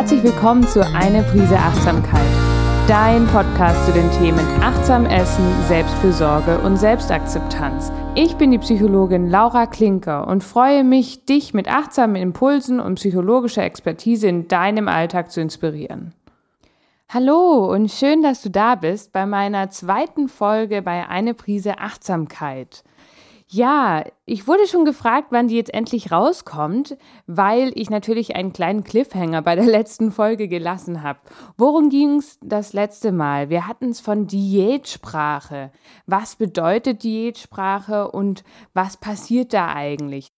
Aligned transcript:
Herzlich 0.00 0.22
willkommen 0.22 0.66
zu 0.66 0.82
Eine 0.82 1.22
Prise 1.24 1.58
Achtsamkeit, 1.58 2.24
dein 2.88 3.26
Podcast 3.26 3.84
zu 3.84 3.92
den 3.92 4.10
Themen 4.12 4.46
Achtsam 4.62 5.04
Essen, 5.04 5.44
Selbstfürsorge 5.68 6.58
und 6.60 6.78
Selbstakzeptanz. 6.78 7.92
Ich 8.14 8.34
bin 8.36 8.50
die 8.50 8.56
Psychologin 8.56 9.28
Laura 9.28 9.66
Klinker 9.66 10.26
und 10.26 10.42
freue 10.42 10.84
mich, 10.84 11.26
dich 11.26 11.52
mit 11.52 11.68
achtsamen 11.68 12.16
Impulsen 12.16 12.80
und 12.80 12.94
psychologischer 12.94 13.62
Expertise 13.62 14.26
in 14.26 14.48
deinem 14.48 14.88
Alltag 14.88 15.30
zu 15.30 15.42
inspirieren. 15.42 16.14
Hallo 17.10 17.70
und 17.70 17.90
schön, 17.90 18.22
dass 18.22 18.40
du 18.40 18.48
da 18.48 18.76
bist 18.76 19.12
bei 19.12 19.26
meiner 19.26 19.68
zweiten 19.68 20.30
Folge 20.30 20.80
bei 20.80 21.08
Eine 21.08 21.34
Prise 21.34 21.78
Achtsamkeit. 21.78 22.84
Ja, 23.52 24.04
ich 24.26 24.46
wurde 24.46 24.68
schon 24.68 24.84
gefragt, 24.84 25.28
wann 25.30 25.48
die 25.48 25.56
jetzt 25.56 25.74
endlich 25.74 26.12
rauskommt, 26.12 26.96
weil 27.26 27.72
ich 27.74 27.90
natürlich 27.90 28.36
einen 28.36 28.52
kleinen 28.52 28.84
Cliffhanger 28.84 29.42
bei 29.42 29.56
der 29.56 29.64
letzten 29.66 30.12
Folge 30.12 30.46
gelassen 30.46 31.02
habe. 31.02 31.18
Worum 31.56 31.90
ging 31.90 32.18
es 32.18 32.38
das 32.40 32.72
letzte 32.74 33.10
Mal? 33.10 33.50
Wir 33.50 33.66
hatten 33.66 33.88
es 33.88 33.98
von 33.98 34.28
Diätsprache. 34.28 35.72
Was 36.06 36.36
bedeutet 36.36 37.02
Diätsprache 37.02 38.12
und 38.12 38.44
was 38.72 38.98
passiert 38.98 39.52
da 39.52 39.74
eigentlich? 39.74 40.28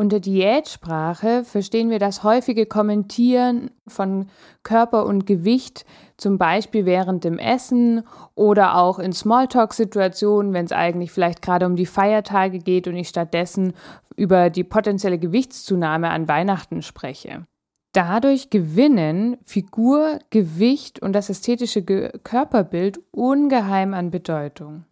Unter 0.00 0.18
Diätsprache 0.18 1.44
verstehen 1.44 1.90
wir 1.90 1.98
das 1.98 2.22
häufige 2.24 2.64
Kommentieren 2.64 3.70
von 3.86 4.30
Körper 4.62 5.04
und 5.04 5.26
Gewicht, 5.26 5.84
zum 6.16 6.38
Beispiel 6.38 6.86
während 6.86 7.22
dem 7.22 7.38
Essen 7.38 8.04
oder 8.34 8.78
auch 8.78 8.98
in 8.98 9.12
Smalltalk-Situationen, 9.12 10.54
wenn 10.54 10.64
es 10.64 10.72
eigentlich 10.72 11.12
vielleicht 11.12 11.42
gerade 11.42 11.66
um 11.66 11.76
die 11.76 11.84
Feiertage 11.84 12.60
geht 12.60 12.88
und 12.88 12.96
ich 12.96 13.10
stattdessen 13.10 13.74
über 14.16 14.48
die 14.48 14.64
potenzielle 14.64 15.18
Gewichtszunahme 15.18 16.08
an 16.08 16.28
Weihnachten 16.28 16.80
spreche. 16.80 17.44
Dadurch 17.92 18.48
gewinnen 18.48 19.36
Figur, 19.44 20.18
Gewicht 20.30 21.02
und 21.02 21.12
das 21.12 21.28
ästhetische 21.28 21.82
Körperbild 21.82 23.00
ungeheim 23.10 23.92
an 23.92 24.10
Bedeutung. 24.10 24.86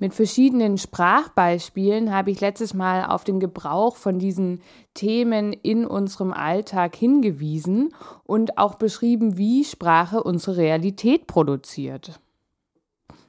Mit 0.00 0.14
verschiedenen 0.14 0.78
Sprachbeispielen 0.78 2.10
habe 2.10 2.30
ich 2.30 2.40
letztes 2.40 2.72
Mal 2.72 3.04
auf 3.04 3.22
den 3.22 3.38
Gebrauch 3.38 3.96
von 3.96 4.18
diesen 4.18 4.62
Themen 4.94 5.52
in 5.52 5.84
unserem 5.84 6.32
Alltag 6.32 6.96
hingewiesen 6.96 7.92
und 8.24 8.56
auch 8.56 8.76
beschrieben, 8.76 9.36
wie 9.36 9.62
Sprache 9.62 10.22
unsere 10.22 10.56
Realität 10.56 11.26
produziert. 11.26 12.18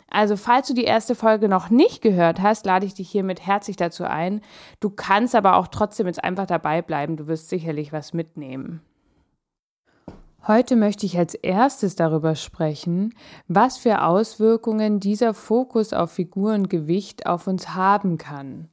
Also 0.07 0.37
falls 0.37 0.69
du 0.69 0.73
die 0.73 0.85
erste 0.85 1.13
Folge 1.13 1.49
noch 1.49 1.69
nicht 1.69 2.01
gehört 2.01 2.41
hast, 2.41 2.65
lade 2.65 2.85
ich 2.85 2.93
dich 2.93 3.09
hiermit 3.09 3.45
herzlich 3.45 3.75
dazu 3.75 4.05
ein. 4.05 4.39
Du 4.79 4.89
kannst 4.89 5.35
aber 5.35 5.57
auch 5.57 5.67
trotzdem 5.67 6.07
jetzt 6.07 6.23
einfach 6.23 6.45
dabei 6.45 6.81
bleiben, 6.81 7.17
du 7.17 7.27
wirst 7.27 7.49
sicherlich 7.49 7.91
was 7.91 8.13
mitnehmen. 8.13 8.81
Heute 10.47 10.75
möchte 10.75 11.05
ich 11.05 11.19
als 11.19 11.35
erstes 11.35 11.95
darüber 11.95 12.33
sprechen, 12.35 13.13
was 13.47 13.77
für 13.77 14.03
Auswirkungen 14.03 14.99
dieser 14.99 15.35
Fokus 15.35 15.93
auf 15.93 16.11
Figurengewicht 16.13 17.27
auf 17.27 17.45
uns 17.45 17.75
haben 17.75 18.17
kann. 18.17 18.69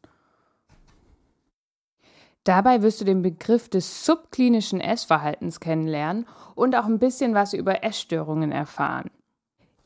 Dabei 2.45 2.81
wirst 2.81 3.03
du 3.03 3.05
den 3.05 3.21
Begriff 3.21 3.69
des 3.69 4.07
subklinischen 4.07 4.81
Essverhaltens 4.81 5.61
kennenlernen 5.61 6.25
und 6.55 6.75
auch 6.75 6.87
ein 6.87 6.99
bisschen 6.99 7.35
was 7.35 7.53
über 7.53 7.85
Essstörungen 7.85 8.51
erfahren. 8.51 9.11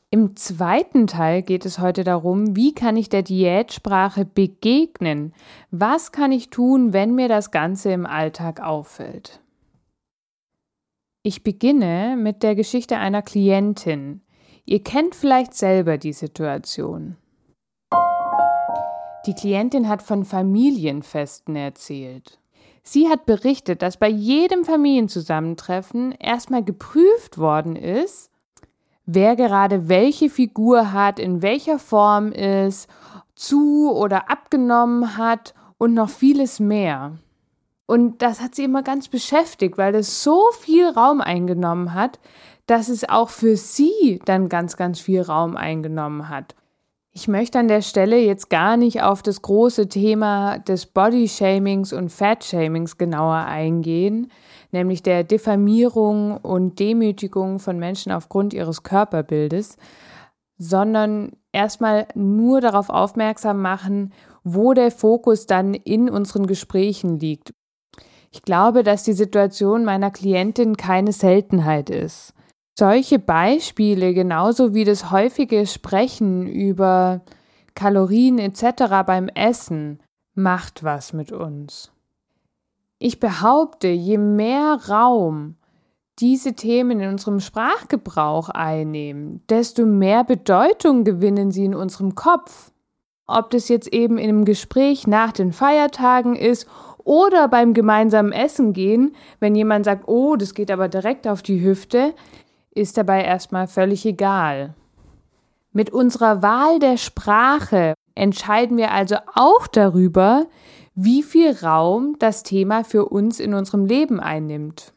Im 0.09 0.37
zweiten 0.37 1.07
Teil 1.07 1.41
geht 1.41 1.65
es 1.65 1.79
heute 1.79 2.05
darum, 2.05 2.55
wie 2.55 2.73
kann 2.73 2.95
ich 2.95 3.09
der 3.09 3.23
Diätsprache 3.23 4.23
begegnen? 4.23 5.33
Was 5.71 6.13
kann 6.13 6.31
ich 6.31 6.49
tun, 6.49 6.93
wenn 6.93 7.13
mir 7.13 7.27
das 7.27 7.51
Ganze 7.51 7.91
im 7.91 8.05
Alltag 8.05 8.61
auffällt? 8.61 9.42
Ich 11.25 11.41
beginne 11.41 12.17
mit 12.17 12.43
der 12.43 12.53
Geschichte 12.53 12.97
einer 12.97 13.21
Klientin. 13.21 14.19
Ihr 14.65 14.83
kennt 14.83 15.15
vielleicht 15.15 15.53
selber 15.53 15.97
die 15.97 16.11
Situation. 16.11 17.15
Die 19.25 19.33
Klientin 19.33 19.87
hat 19.87 20.01
von 20.01 20.25
Familienfesten 20.25 21.55
erzählt. 21.55 22.41
Sie 22.83 23.07
hat 23.07 23.25
berichtet, 23.25 23.81
dass 23.81 23.95
bei 23.95 24.09
jedem 24.09 24.65
Familienzusammentreffen 24.65 26.11
erstmal 26.11 26.61
geprüft 26.61 27.37
worden 27.37 27.77
ist, 27.77 28.29
wer 29.05 29.37
gerade 29.37 29.87
welche 29.87 30.29
Figur 30.29 30.91
hat, 30.91 31.19
in 31.19 31.41
welcher 31.41 31.79
Form 31.79 32.33
ist, 32.33 32.89
zu 33.33 33.89
oder 33.93 34.29
abgenommen 34.29 35.15
hat 35.15 35.53
und 35.77 35.93
noch 35.93 36.09
vieles 36.09 36.59
mehr. 36.59 37.17
Und 37.85 38.21
das 38.21 38.41
hat 38.41 38.55
sie 38.55 38.63
immer 38.63 38.83
ganz 38.83 39.09
beschäftigt, 39.09 39.77
weil 39.77 39.95
es 39.95 40.23
so 40.23 40.41
viel 40.59 40.87
Raum 40.87 41.21
eingenommen 41.21 41.93
hat, 41.93 42.19
dass 42.65 42.87
es 42.87 43.07
auch 43.07 43.29
für 43.29 43.57
sie 43.57 44.21
dann 44.25 44.47
ganz, 44.47 44.77
ganz 44.77 44.99
viel 44.99 45.21
Raum 45.21 45.57
eingenommen 45.57 46.29
hat. 46.29 46.55
Ich 47.15 47.27
möchte 47.27 47.59
an 47.59 47.67
der 47.67 47.83
Stelle 47.83 48.17
jetzt 48.17 48.49
gar 48.49 48.75
nicht 48.75 49.03
auf 49.03 49.21
das 49.21 49.43
große 49.43 49.87
Thema 49.87 50.57
des 50.57 50.87
Body-Shamings 50.87 51.93
und 51.93 52.11
Fat-Shamings 52.11 52.97
genauer 52.97 53.35
eingehen, 53.35 54.31
nämlich 54.71 55.03
der 55.03 55.23
Diffamierung 55.23 56.37
und 56.37 56.79
Demütigung 56.79 57.59
von 57.59 57.77
Menschen 57.77 58.11
aufgrund 58.11 58.55
ihres 58.55 58.81
Körperbildes, 58.81 59.77
sondern 60.57 61.33
erstmal 61.51 62.07
nur 62.15 62.61
darauf 62.61 62.89
aufmerksam 62.89 63.61
machen, 63.61 64.11
wo 64.43 64.73
der 64.73 64.89
Fokus 64.89 65.45
dann 65.45 65.75
in 65.75 66.09
unseren 66.09 66.47
Gesprächen 66.47 67.19
liegt. 67.19 67.53
Ich 68.33 68.41
glaube, 68.41 68.81
dass 68.81 69.03
die 69.03 69.13
Situation 69.13 69.85
meiner 69.85 70.09
Klientin 70.09 70.75
keine 70.75 71.13
Seltenheit 71.13 71.91
ist. 71.91 72.33
Solche 72.77 73.19
Beispiele, 73.19 74.15
genauso 74.15 74.73
wie 74.73 74.85
das 74.85 75.11
häufige 75.11 75.67
Sprechen 75.67 76.47
über 76.47 77.21
Kalorien 77.75 78.39
etc. 78.39 79.05
beim 79.05 79.27
Essen, 79.27 79.99
macht 80.33 80.83
was 80.83 81.13
mit 81.13 81.31
uns. 81.31 81.91
Ich 82.97 83.19
behaupte, 83.19 83.89
je 83.89 84.17
mehr 84.17 84.79
Raum 84.89 85.55
diese 86.17 86.53
Themen 86.53 87.01
in 87.01 87.09
unserem 87.09 87.39
Sprachgebrauch 87.39 88.49
einnehmen, 88.49 89.43
desto 89.47 89.85
mehr 89.85 90.23
Bedeutung 90.23 91.03
gewinnen 91.03 91.51
sie 91.51 91.65
in 91.65 91.75
unserem 91.75 92.15
Kopf. 92.15 92.71
Ob 93.27 93.51
das 93.51 93.69
jetzt 93.69 93.93
eben 93.93 94.17
in 94.17 94.29
einem 94.29 94.45
Gespräch 94.45 95.05
nach 95.05 95.31
den 95.31 95.53
Feiertagen 95.53 96.35
ist 96.35 96.67
oder 97.03 97.47
beim 97.47 97.73
gemeinsamen 97.73 98.31
Essen 98.31 98.73
gehen, 98.73 99.15
wenn 99.39 99.55
jemand 99.55 99.85
sagt, 99.85 100.07
oh, 100.07 100.35
das 100.35 100.53
geht 100.53 100.71
aber 100.71 100.87
direkt 100.87 101.27
auf 101.27 101.41
die 101.41 101.63
Hüfte, 101.63 102.13
ist 102.71 102.97
dabei 102.97 103.23
erstmal 103.23 103.67
völlig 103.67 104.05
egal. 104.05 104.73
Mit 105.71 105.91
unserer 105.91 106.41
Wahl 106.41 106.79
der 106.79 106.97
Sprache 106.97 107.93
entscheiden 108.15 108.77
wir 108.77 108.91
also 108.91 109.15
auch 109.33 109.67
darüber, 109.67 110.45
wie 110.95 111.23
viel 111.23 111.51
Raum 111.51 112.15
das 112.19 112.43
Thema 112.43 112.83
für 112.83 113.05
uns 113.05 113.39
in 113.39 113.53
unserem 113.53 113.85
Leben 113.85 114.19
einnimmt. 114.19 114.93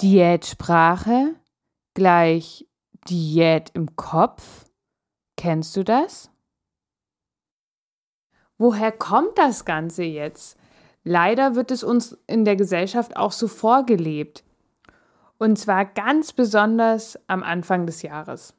Diätsprache 0.00 1.34
gleich 1.94 2.66
Diät 3.08 3.70
im 3.74 3.94
Kopf. 3.94 4.66
Kennst 5.36 5.76
du 5.76 5.84
das? 5.84 6.31
Woher 8.62 8.92
kommt 8.92 9.36
das 9.36 9.64
Ganze 9.64 10.04
jetzt? 10.04 10.56
Leider 11.04 11.56
wird 11.56 11.72
es 11.72 11.82
uns 11.82 12.16
in 12.28 12.44
der 12.44 12.56
Gesellschaft 12.56 13.16
auch 13.16 13.32
so 13.32 13.48
vorgelebt. 13.48 14.44
Und 15.36 15.58
zwar 15.58 15.84
ganz 15.84 16.32
besonders 16.32 17.18
am 17.26 17.42
Anfang 17.42 17.86
des 17.86 18.02
Jahres. 18.02 18.54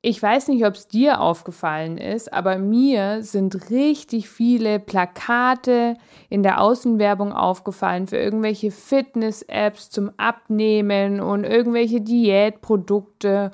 Ich 0.00 0.22
weiß 0.22 0.46
nicht, 0.48 0.64
ob 0.64 0.74
es 0.74 0.86
dir 0.86 1.20
aufgefallen 1.20 1.98
ist, 1.98 2.32
aber 2.32 2.58
mir 2.58 3.24
sind 3.24 3.70
richtig 3.70 4.28
viele 4.28 4.78
Plakate 4.78 5.96
in 6.28 6.44
der 6.44 6.60
Außenwerbung 6.60 7.32
aufgefallen 7.32 8.06
für 8.06 8.18
irgendwelche 8.18 8.70
Fitness-Apps 8.70 9.90
zum 9.90 10.12
Abnehmen 10.16 11.20
und 11.20 11.42
irgendwelche 11.42 12.00
Diätprodukte 12.00 13.50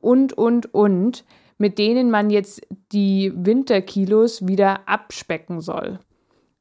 und, 0.00 0.32
und, 0.32 0.74
und 0.74 1.24
mit 1.62 1.78
denen 1.78 2.10
man 2.10 2.28
jetzt 2.28 2.66
die 2.90 3.32
Winterkilos 3.36 4.48
wieder 4.48 4.80
abspecken 4.88 5.60
soll. 5.60 6.00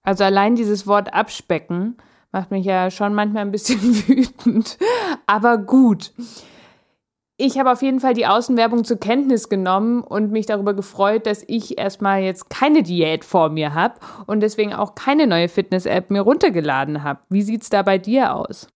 Also 0.04 0.24
allein 0.24 0.54
dieses 0.54 0.86
Wort 0.86 1.12
abspecken 1.12 1.98
macht 2.32 2.52
mich 2.52 2.68
ja 2.68 2.92
schon 2.92 3.16
manchmal 3.16 3.42
ein 3.42 3.52
bisschen 3.52 3.80
wütend, 4.08 4.78
aber 5.26 5.58
gut. 5.58 6.14
Ich 7.36 7.58
habe 7.58 7.72
auf 7.72 7.82
jeden 7.82 8.00
Fall 8.00 8.14
die 8.14 8.28
Außenwerbung 8.28 8.84
zur 8.84 8.98
Kenntnis 8.98 9.50
genommen 9.50 10.04
und 10.04 10.32
mich 10.32 10.46
darüber 10.46 10.76
gefreut, 10.76 11.26
dass 11.26 11.44
ich 11.48 11.80
erstmal 11.80 12.22
jetzt 12.22 12.52
keine 12.52 12.84
Diät 12.84 13.26
vor 13.26 13.50
mir 13.50 13.74
habe 13.74 13.96
und 14.28 14.42
deswegen 14.42 14.72
auch 14.72 14.94
keine 14.94 15.26
neue 15.26 15.50
Fitness-App 15.50 16.12
mir 16.12 16.22
runtergeladen 16.22 17.04
habe. 17.04 17.22
Wie 17.30 17.42
sieht 17.42 17.64
es 17.64 17.72
da 17.72 17.82
bei 17.82 17.98
dir 17.98 18.36
aus? 18.36 18.68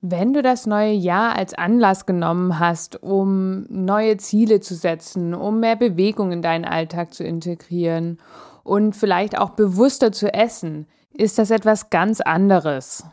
Wenn 0.00 0.32
du 0.32 0.42
das 0.42 0.66
neue 0.66 0.92
Jahr 0.92 1.36
als 1.36 1.54
Anlass 1.54 2.06
genommen 2.06 2.60
hast, 2.60 3.02
um 3.02 3.66
neue 3.68 4.16
Ziele 4.16 4.60
zu 4.60 4.76
setzen, 4.76 5.34
um 5.34 5.58
mehr 5.58 5.74
Bewegung 5.74 6.30
in 6.30 6.40
deinen 6.40 6.64
Alltag 6.64 7.12
zu 7.12 7.24
integrieren 7.24 8.18
und 8.62 8.94
vielleicht 8.94 9.36
auch 9.36 9.50
bewusster 9.50 10.12
zu 10.12 10.32
essen, 10.32 10.86
ist 11.12 11.38
das 11.38 11.50
etwas 11.50 11.90
ganz 11.90 12.20
anderes. 12.20 13.04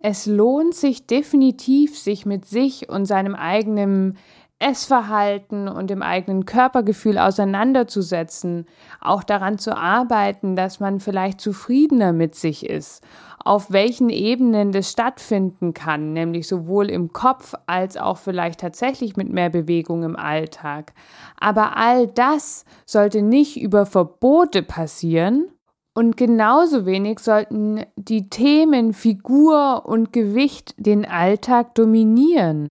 Es 0.00 0.26
lohnt 0.26 0.74
sich 0.74 1.06
definitiv, 1.06 1.96
sich 1.96 2.26
mit 2.26 2.44
sich 2.44 2.88
und 2.88 3.06
seinem 3.06 3.36
eigenen 3.36 4.18
Essverhalten 4.58 5.68
und 5.68 5.90
dem 5.90 6.02
eigenen 6.02 6.44
Körpergefühl 6.44 7.18
auseinanderzusetzen, 7.18 8.66
auch 9.00 9.22
daran 9.22 9.58
zu 9.58 9.76
arbeiten, 9.76 10.56
dass 10.56 10.80
man 10.80 11.00
vielleicht 11.00 11.40
zufriedener 11.40 12.12
mit 12.12 12.34
sich 12.34 12.66
ist, 12.68 13.04
auf 13.44 13.70
welchen 13.70 14.08
Ebenen 14.08 14.72
das 14.72 14.90
stattfinden 14.90 15.74
kann, 15.74 16.12
nämlich 16.14 16.48
sowohl 16.48 16.90
im 16.90 17.12
Kopf 17.12 17.54
als 17.66 17.96
auch 17.96 18.16
vielleicht 18.16 18.60
tatsächlich 18.60 19.16
mit 19.16 19.30
mehr 19.30 19.50
Bewegung 19.50 20.02
im 20.02 20.16
Alltag. 20.16 20.94
Aber 21.38 21.76
all 21.76 22.06
das 22.06 22.64
sollte 22.86 23.22
nicht 23.22 23.60
über 23.60 23.86
Verbote 23.86 24.62
passieren, 24.62 25.48
und 25.96 26.16
genauso 26.16 26.86
wenig 26.86 27.20
sollten 27.20 27.84
die 27.94 28.28
Themen 28.28 28.92
Figur 28.94 29.86
und 29.86 30.12
Gewicht 30.12 30.74
den 30.76 31.04
Alltag 31.04 31.76
dominieren 31.76 32.66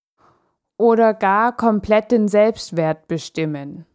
oder 0.76 1.14
gar 1.14 1.56
komplett 1.56 2.12
den 2.12 2.28
Selbstwert 2.28 3.08
bestimmen. 3.08 3.86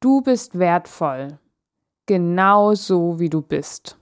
Du 0.00 0.22
bist 0.22 0.58
wertvoll, 0.58 1.38
genau 2.06 2.74
so 2.74 3.20
wie 3.20 3.30
du 3.30 3.42
bist. 3.42 3.99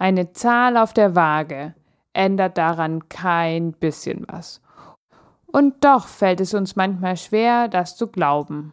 Eine 0.00 0.32
Zahl 0.32 0.78
auf 0.78 0.94
der 0.94 1.14
Waage 1.14 1.74
ändert 2.14 2.56
daran 2.56 3.10
kein 3.10 3.72
bisschen 3.72 4.24
was. 4.28 4.62
Und 5.46 5.84
doch 5.84 6.06
fällt 6.06 6.40
es 6.40 6.54
uns 6.54 6.74
manchmal 6.74 7.18
schwer, 7.18 7.68
das 7.68 7.98
zu 7.98 8.06
glauben. 8.06 8.72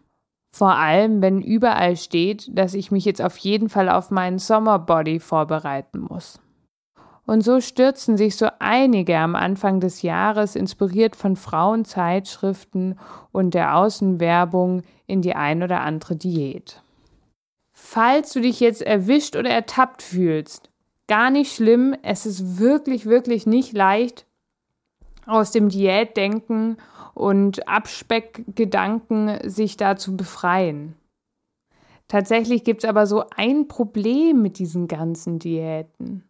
Vor 0.56 0.76
allem, 0.76 1.22
wenn 1.22 1.42
überall 1.42 1.98
steht, 1.98 2.58
dass 2.58 2.74
ich 2.74 2.92
mich 2.92 3.04
jetzt 3.04 3.22
auf 3.22 3.36
jeden 3.40 3.68
Fall 3.68 3.90
auf 3.90 4.10
meinen 4.10 4.40
Sommerbody 4.40 5.20
vorbereiten 5.20 6.00
muss. 6.00 6.40
Und 7.26 7.42
so 7.42 7.60
stürzen 7.60 8.16
sich 8.16 8.38
so 8.38 8.48
einige 8.60 9.18
am 9.18 9.36
Anfang 9.36 9.82
des 9.82 10.04
Jahres, 10.04 10.56
inspiriert 10.56 11.18
von 11.18 11.36
Frauenzeitschriften 11.36 12.98
und 13.34 13.54
der 13.54 13.76
Außenwerbung, 13.76 14.84
in 15.08 15.22
die 15.22 15.36
ein 15.36 15.62
oder 15.62 15.82
andere 15.82 16.16
Diät. 16.16 16.82
Falls 17.74 18.32
du 18.32 18.40
dich 18.40 18.62
jetzt 18.62 18.82
erwischt 18.82 19.36
oder 19.36 19.50
ertappt 19.50 20.02
fühlst, 20.02 20.67
gar 21.08 21.30
nicht 21.32 21.54
schlimm, 21.54 21.96
es 22.04 22.26
ist 22.26 22.60
wirklich, 22.60 23.06
wirklich 23.06 23.46
nicht 23.46 23.74
leicht, 23.74 24.26
aus 25.26 25.52
dem 25.52 25.70
Diätdenken 25.70 26.78
und 27.14 27.68
Abspeckgedanken 27.68 29.50
sich 29.50 29.76
da 29.76 29.98
zu 29.98 30.16
befreien. 30.16 30.96
Tatsächlich 32.08 32.64
gibt 32.64 32.84
es 32.84 32.90
aber 32.90 33.06
so 33.06 33.26
ein 33.36 33.68
Problem 33.68 34.42
mit 34.42 34.60
diesen 34.60 34.88
ganzen 34.88 35.40
Diäten 35.40 36.28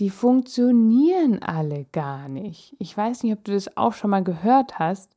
die 0.00 0.10
funktionieren 0.10 1.42
alle 1.42 1.86
gar 1.92 2.28
nicht. 2.28 2.74
Ich 2.78 2.96
weiß 2.96 3.22
nicht, 3.22 3.34
ob 3.34 3.44
du 3.44 3.52
das 3.52 3.76
auch 3.76 3.92
schon 3.92 4.10
mal 4.10 4.24
gehört 4.24 4.78
hast, 4.78 5.10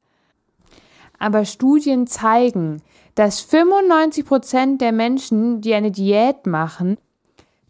aber 1.20 1.46
Studien 1.46 2.06
zeigen, 2.06 2.82
dass 3.16 3.40
95 3.40 4.26
Prozent 4.26 4.82
der 4.82 4.92
Menschen, 4.92 5.62
die 5.62 5.74
eine 5.74 5.92
Diät 5.92 6.48
machen, 6.48 6.98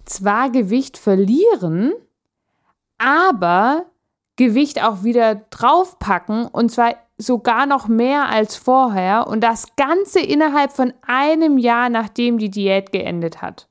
zwar 0.06 0.50
Gewicht 0.50 0.98
verlieren, 0.98 1.94
aber 2.98 3.86
Gewicht 4.36 4.84
auch 4.84 5.04
wieder 5.04 5.36
draufpacken 5.50 6.48
und 6.48 6.72
zwar 6.72 6.96
sogar 7.18 7.66
noch 7.66 7.88
mehr 7.88 8.30
als 8.30 8.56
vorher 8.56 9.28
und 9.28 9.42
das 9.42 9.76
Ganze 9.76 10.20
innerhalb 10.20 10.72
von 10.72 10.94
einem 11.06 11.58
Jahr, 11.58 11.90
nachdem 11.90 12.38
die 12.38 12.50
Diät 12.50 12.92
geendet 12.92 13.42
hat. 13.42 13.68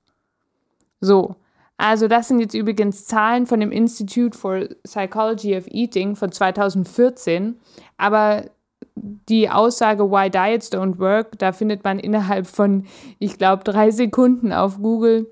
So, 1.00 1.37
also 1.76 2.06
das 2.06 2.29
sind 2.29 2.38
jetzt 2.38 2.55
übrigens 2.55 3.06
Zahlen 3.06 3.46
von 3.46 3.58
dem 3.58 3.73
Institute 3.73 4.38
for 4.38 4.69
Psychology 4.84 5.56
of 5.56 5.67
Eating 5.67 6.14
von 6.14 6.31
2014. 6.31 7.58
Aber 7.96 8.44
die 8.94 9.50
Aussage 9.50 10.11
Why 10.11 10.31
Diets 10.31 10.70
Don't 10.70 11.00
Work, 11.00 11.38
da 11.40 11.50
findet 11.50 11.82
man 11.82 11.99
innerhalb 11.99 12.46
von, 12.46 12.87
ich 13.19 13.37
glaube, 13.37 13.64
drei 13.64 13.90
Sekunden 13.90 14.52
auf 14.52 14.81
Google 14.81 15.29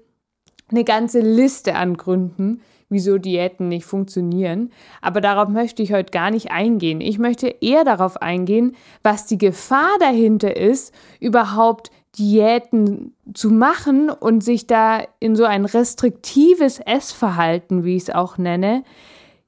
eine 0.71 0.85
ganze 0.85 1.21
Liste 1.21 1.75
an 1.75 1.97
Gründen, 1.97 2.61
wieso 2.89 3.19
Diäten 3.19 3.69
nicht 3.69 3.85
funktionieren. 3.85 4.71
Aber 5.01 5.21
darauf 5.21 5.49
möchte 5.49 5.83
ich 5.83 5.93
heute 5.93 6.11
gar 6.11 6.31
nicht 6.31 6.51
eingehen. 6.51 7.01
Ich 7.01 7.19
möchte 7.19 7.49
eher 7.61 7.85
darauf 7.85 8.21
eingehen, 8.21 8.77
was 9.03 9.27
die 9.27 9.39
Gefahr 9.39 9.97
dahinter 10.01 10.57
ist, 10.57 10.93
überhaupt 11.21 11.91
Diäten 12.19 13.15
zu 13.35 13.51
machen 13.51 14.11
und 14.11 14.43
sich 14.43 14.67
da 14.67 15.03
in 15.21 15.37
so 15.37 15.45
ein 15.45 15.65
restriktives 15.65 16.81
Essverhalten, 16.81 17.85
wie 17.85 17.97
ich 17.97 18.05
es 18.05 18.11
auch 18.11 18.37
nenne, 18.37 18.83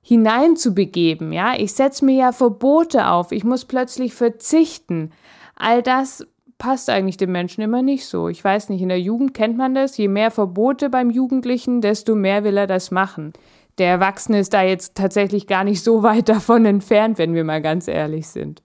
hineinzubegeben. 0.01 1.33
Ja, 1.33 1.55
ich 1.57 1.73
setze 1.73 2.05
mir 2.05 2.17
ja 2.17 2.33
Verbote 2.33 3.09
auf, 3.09 3.33
ich 3.33 3.45
muss 3.45 3.65
plötzlich 3.65 4.15
verzichten. 4.15 5.13
All 5.57 5.83
das 5.83 6.27
passt 6.63 6.89
eigentlich 6.89 7.17
dem 7.17 7.33
Menschen 7.33 7.61
immer 7.61 7.83
nicht 7.83 8.07
so. 8.07 8.29
Ich 8.29 8.45
weiß 8.45 8.69
nicht, 8.69 8.83
in 8.83 8.89
der 8.89 9.01
Jugend 9.01 9.35
kennt 9.35 9.57
man 9.57 9.75
das, 9.75 9.97
je 9.97 10.07
mehr 10.07 10.31
Verbote 10.31 10.91
beim 10.91 11.11
Jugendlichen, 11.11 11.81
desto 11.81 12.15
mehr 12.15 12.45
will 12.45 12.57
er 12.57 12.69
das 12.69 12.93
machen. 12.93 13.33
Der 13.79 13.89
Erwachsene 13.89 14.39
ist 14.39 14.55
da 14.55 14.63
jetzt 14.63 14.95
tatsächlich 14.95 15.49
gar 15.49 15.65
nicht 15.65 15.83
so 15.83 16.05
weit 16.05 16.29
davon 16.29 16.65
entfernt, 16.65 17.19
wenn 17.19 17.35
wir 17.35 17.43
mal 17.43 17.61
ganz 17.61 17.89
ehrlich 17.89 18.29
sind. 18.29 18.63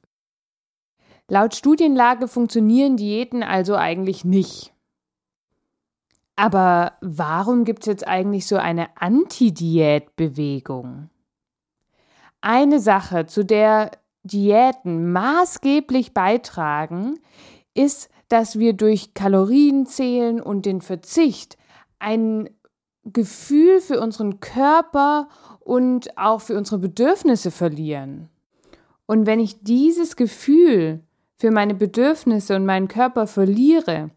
Laut 1.28 1.56
Studienlage 1.56 2.28
funktionieren 2.28 2.98
Diäten 2.98 3.42
also 3.42 3.76
eigentlich 3.76 4.24
nicht. 4.24 4.76
Aber 6.36 6.94
warum 7.02 7.64
gibt 7.64 7.80
es 7.80 7.88
jetzt 7.88 8.08
eigentlich 8.08 8.46
so 8.46 8.58
eine 8.58 8.90
Anti-Diät-Bewegung? 9.00 11.10
Eine 12.42 12.80
Sache, 12.80 13.26
zu 13.26 13.44
der 13.44 13.90
Diäten 14.22 15.12
maßgeblich 15.12 16.14
beitragen, 16.14 17.18
ist, 17.78 18.10
dass 18.30 18.60
wir 18.60 18.74
durch 18.74 19.14
Kalorienzählen 19.14 20.42
und 20.42 20.66
den 20.66 20.82
Verzicht 20.82 21.58
ein 22.00 22.50
Gefühl 23.06 23.80
für 23.80 24.02
unseren 24.02 24.40
Körper 24.40 25.30
und 25.60 26.18
auch 26.18 26.42
für 26.42 26.58
unsere 26.58 26.80
Bedürfnisse 26.80 27.52
verlieren. 27.52 28.30
Und 29.06 29.26
wenn 29.26 29.40
ich 29.40 29.64
dieses 29.64 30.16
Gefühl 30.16 31.02
für 31.38 31.52
meine 31.52 31.76
Bedürfnisse 31.76 32.56
und 32.56 32.66
meinen 32.66 32.90
Körper 32.90 33.28
verliere, 33.28 34.10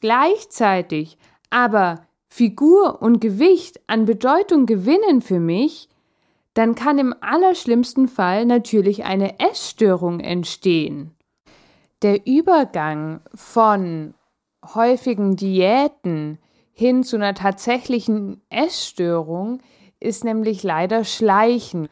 gleichzeitig 0.00 1.18
aber 1.50 2.06
Figur 2.28 3.02
und 3.02 3.20
Gewicht 3.20 3.80
an 3.86 4.04
Bedeutung 4.04 4.66
gewinnen 4.66 5.22
für 5.22 5.40
mich, 5.40 5.88
dann 6.54 6.74
kann 6.74 6.98
im 6.98 7.14
allerschlimmsten 7.20 8.08
Fall 8.08 8.46
natürlich 8.46 9.04
eine 9.04 9.40
Essstörung 9.40 10.20
entstehen. 10.20 11.15
Der 12.02 12.26
Übergang 12.26 13.20
von 13.34 14.12
häufigen 14.74 15.36
Diäten 15.36 16.38
hin 16.72 17.02
zu 17.04 17.16
einer 17.16 17.34
tatsächlichen 17.34 18.42
Essstörung 18.50 19.60
ist 19.98 20.22
nämlich 20.22 20.62
leider 20.62 21.04
schleichend. 21.04 21.88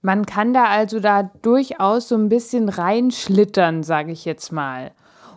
Man 0.00 0.24
kann 0.24 0.54
da 0.54 0.64
also 0.64 0.98
da 0.98 1.24
durchaus 1.42 2.08
so 2.08 2.14
ein 2.14 2.30
bisschen 2.30 2.70
reinschlittern, 2.70 3.82
sage 3.82 4.12
ich 4.12 4.24
jetzt 4.24 4.50
mal. 4.50 4.92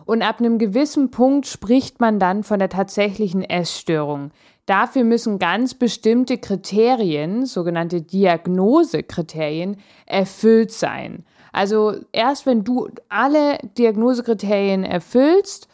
Und 0.06 0.22
ab 0.22 0.40
einem 0.40 0.56
gewissen 0.58 1.10
Punkt 1.10 1.46
spricht 1.46 2.00
man 2.00 2.18
dann 2.18 2.44
von 2.44 2.58
der 2.58 2.70
tatsächlichen 2.70 3.42
Essstörung. 3.42 4.30
Dafür 4.64 5.04
müssen 5.04 5.38
ganz 5.38 5.74
bestimmte 5.74 6.38
Kriterien, 6.38 7.44
sogenannte 7.44 8.00
Diagnosekriterien, 8.00 9.76
erfüllt 10.06 10.72
sein. 10.72 11.26
Also 11.52 11.96
erst 12.12 12.46
wenn 12.46 12.64
du 12.64 12.88
alle 13.08 13.58
Diagnosekriterien 13.76 14.84
erfüllst, 14.84 15.68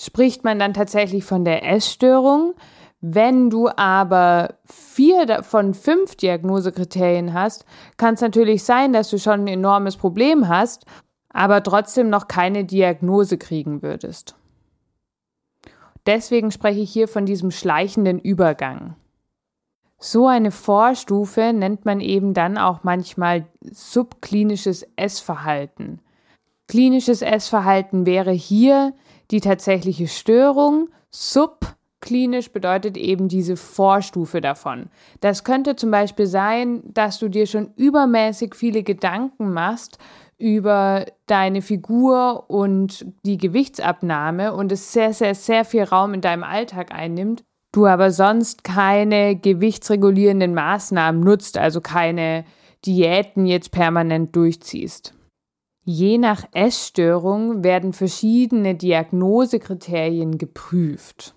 spricht 0.00 0.44
man 0.44 0.58
dann 0.58 0.74
tatsächlich 0.74 1.24
von 1.24 1.44
der 1.44 1.64
Essstörung. 1.64 2.54
Wenn 3.00 3.50
du 3.50 3.68
aber 3.68 4.54
vier 4.64 5.42
von 5.42 5.74
fünf 5.74 6.16
Diagnosekriterien 6.16 7.34
hast, 7.34 7.66
kann 7.96 8.14
es 8.14 8.20
natürlich 8.20 8.64
sein, 8.64 8.92
dass 8.92 9.10
du 9.10 9.18
schon 9.18 9.40
ein 9.40 9.48
enormes 9.48 9.96
Problem 9.96 10.48
hast, 10.48 10.86
aber 11.28 11.62
trotzdem 11.62 12.08
noch 12.08 12.28
keine 12.28 12.64
Diagnose 12.64 13.36
kriegen 13.36 13.82
würdest. 13.82 14.36
Deswegen 16.06 16.50
spreche 16.50 16.80
ich 16.80 16.92
hier 16.92 17.08
von 17.08 17.26
diesem 17.26 17.50
schleichenden 17.50 18.18
Übergang. 18.18 18.96
So 20.06 20.26
eine 20.26 20.50
Vorstufe 20.50 21.54
nennt 21.54 21.86
man 21.86 22.00
eben 22.00 22.34
dann 22.34 22.58
auch 22.58 22.80
manchmal 22.82 23.46
subklinisches 23.62 24.86
Essverhalten. 24.96 25.98
Klinisches 26.68 27.22
Essverhalten 27.22 28.04
wäre 28.04 28.32
hier 28.32 28.92
die 29.30 29.40
tatsächliche 29.40 30.06
Störung, 30.06 30.90
sub 31.10 31.74
klinisch 32.02 32.52
bedeutet 32.52 32.98
eben 32.98 33.28
diese 33.28 33.56
Vorstufe 33.56 34.42
davon. 34.42 34.90
Das 35.22 35.42
könnte 35.42 35.74
zum 35.74 35.90
Beispiel 35.90 36.26
sein, 36.26 36.82
dass 36.84 37.18
du 37.18 37.30
dir 37.30 37.46
schon 37.46 37.72
übermäßig 37.76 38.54
viele 38.54 38.82
Gedanken 38.82 39.54
machst 39.54 39.96
über 40.36 41.06
deine 41.24 41.62
Figur 41.62 42.50
und 42.50 43.06
die 43.24 43.38
Gewichtsabnahme 43.38 44.52
und 44.52 44.70
es 44.70 44.92
sehr, 44.92 45.14
sehr, 45.14 45.34
sehr 45.34 45.64
viel 45.64 45.84
Raum 45.84 46.12
in 46.12 46.20
deinem 46.20 46.44
Alltag 46.44 46.92
einnimmt, 46.92 47.42
du 47.76 47.86
aber 47.86 48.10
sonst 48.10 48.64
keine 48.64 49.36
gewichtsregulierenden 49.36 50.54
Maßnahmen 50.54 51.20
nutzt, 51.20 51.58
also 51.58 51.80
keine 51.80 52.44
Diäten 52.86 53.46
jetzt 53.46 53.70
permanent 53.72 54.34
durchziehst. 54.36 55.14
Je 55.84 56.16
nach 56.16 56.44
Essstörung 56.52 57.62
werden 57.62 57.92
verschiedene 57.92 58.74
Diagnosekriterien 58.74 60.38
geprüft. 60.38 61.34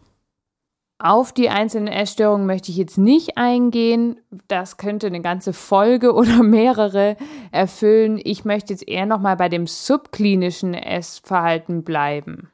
Auf 1.00 1.32
die 1.32 1.50
einzelnen 1.50 1.88
Essstörungen 1.88 2.48
möchte 2.48 2.72
ich 2.72 2.78
jetzt 2.78 2.98
nicht 2.98 3.38
eingehen. 3.38 4.20
Das 4.48 4.78
könnte 4.78 5.08
eine 5.08 5.22
ganze 5.22 5.54
Folge 5.54 6.14
oder 6.16 6.44
mehrere 6.44 7.18
erfüllen. 7.52 8.20
Ich 8.24 8.46
möchte 8.46 8.74
jetzt 8.74 8.88
eher 8.88 9.06
nochmal 9.06 9.36
bei 9.36 9.50
dem 9.50 9.68
subklinischen 9.68 10.74
Essverhalten 10.74 11.84
bleiben. 11.84 12.50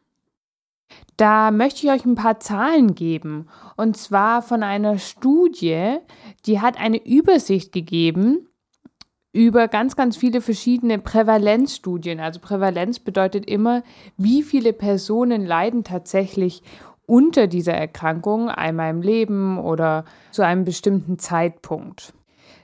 Da 1.18 1.52
möchte 1.52 1.86
ich 1.86 1.92
euch 1.92 2.06
ein 2.06 2.16
paar 2.16 2.40
Zahlen 2.40 2.96
geben. 2.96 3.48
Und 3.78 3.98
zwar 3.98 4.42
von 4.42 4.64
einer 4.64 4.98
Studie, 4.98 5.98
die 6.46 6.60
hat 6.60 6.80
eine 6.80 7.06
Übersicht 7.06 7.72
gegeben 7.72 8.48
über 9.32 9.68
ganz, 9.68 9.96
ganz 9.96 10.16
viele 10.16 10.42
verschiedene 10.42 11.00
Prävalenzstudien. 11.00 12.20
Also 12.20 12.40
Prävalenz 12.40 13.00
bedeutet 13.00 13.50
immer, 13.50 13.84
wie 14.16 14.44
viele 14.44 14.74
Personen 14.74 15.46
leiden 15.46 15.84
tatsächlich 15.84 16.62
unter 17.06 17.48
dieser 17.48 17.74
Erkrankung 17.74 18.50
einmal 18.50 18.92
im 18.92 19.02
Leben 19.02 19.58
oder 19.58 20.06
zu 20.32 20.46
einem 20.46 20.64
bestimmten 20.64 21.18
Zeitpunkt. 21.20 22.14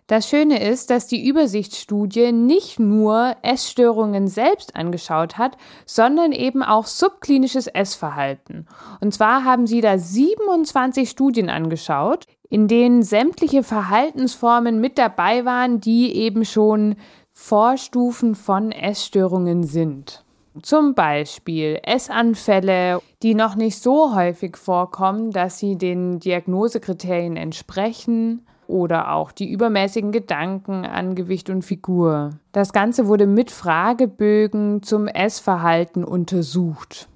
Das 0.09 0.27
Schöne 0.27 0.67
ist, 0.67 0.89
dass 0.89 1.05
die 1.05 1.27
Übersichtsstudie 1.27 2.31
nicht 2.31 2.79
nur 2.79 3.35
Essstörungen 3.43 4.27
selbst 4.27 4.75
angeschaut 4.75 5.37
hat, 5.37 5.55
sondern 5.85 6.31
eben 6.31 6.63
auch 6.63 6.87
subklinisches 6.87 7.67
Essverhalten. 7.67 8.65
Und 9.01 9.13
zwar 9.13 9.43
haben 9.43 9.67
sie 9.67 9.81
da 9.81 9.99
27 9.99 11.11
Studien 11.11 11.51
angeschaut, 11.51 12.25
in 12.49 12.67
denen 12.67 13.03
sämtliche 13.03 13.61
Verhaltensformen 13.61 14.81
mit 14.81 14.97
dabei 14.97 15.45
waren, 15.45 15.79
die 15.79 16.15
eben 16.15 16.43
schon 16.43 16.95
Vorstufen 17.31 18.33
von 18.33 18.71
Essstörungen 18.71 19.61
sind. 19.61 20.25
Zum 20.63 20.95
Beispiel 20.95 21.77
Essanfälle, 21.83 22.99
die 23.21 23.35
noch 23.35 23.53
nicht 23.53 23.77
so 23.77 24.15
häufig 24.15 24.57
vorkommen, 24.57 25.29
dass 25.29 25.59
sie 25.59 25.77
den 25.77 26.19
Diagnosekriterien 26.19 27.37
entsprechen 27.37 28.47
oder 28.69 29.13
auch 29.13 29.31
die 29.31 29.49
übermäßigen 29.49 30.11
Gedanken 30.11 30.85
an 30.85 31.15
Gewicht 31.15 31.49
und 31.49 31.63
Figur. 31.63 32.39
Das 32.51 32.71
Ganze 32.71 33.07
wurde 33.07 33.25
mit 33.25 33.51
Fragebögen 33.51 34.83
zum 34.83 35.07
Essverhalten 35.07 36.03
untersucht. 36.03 37.09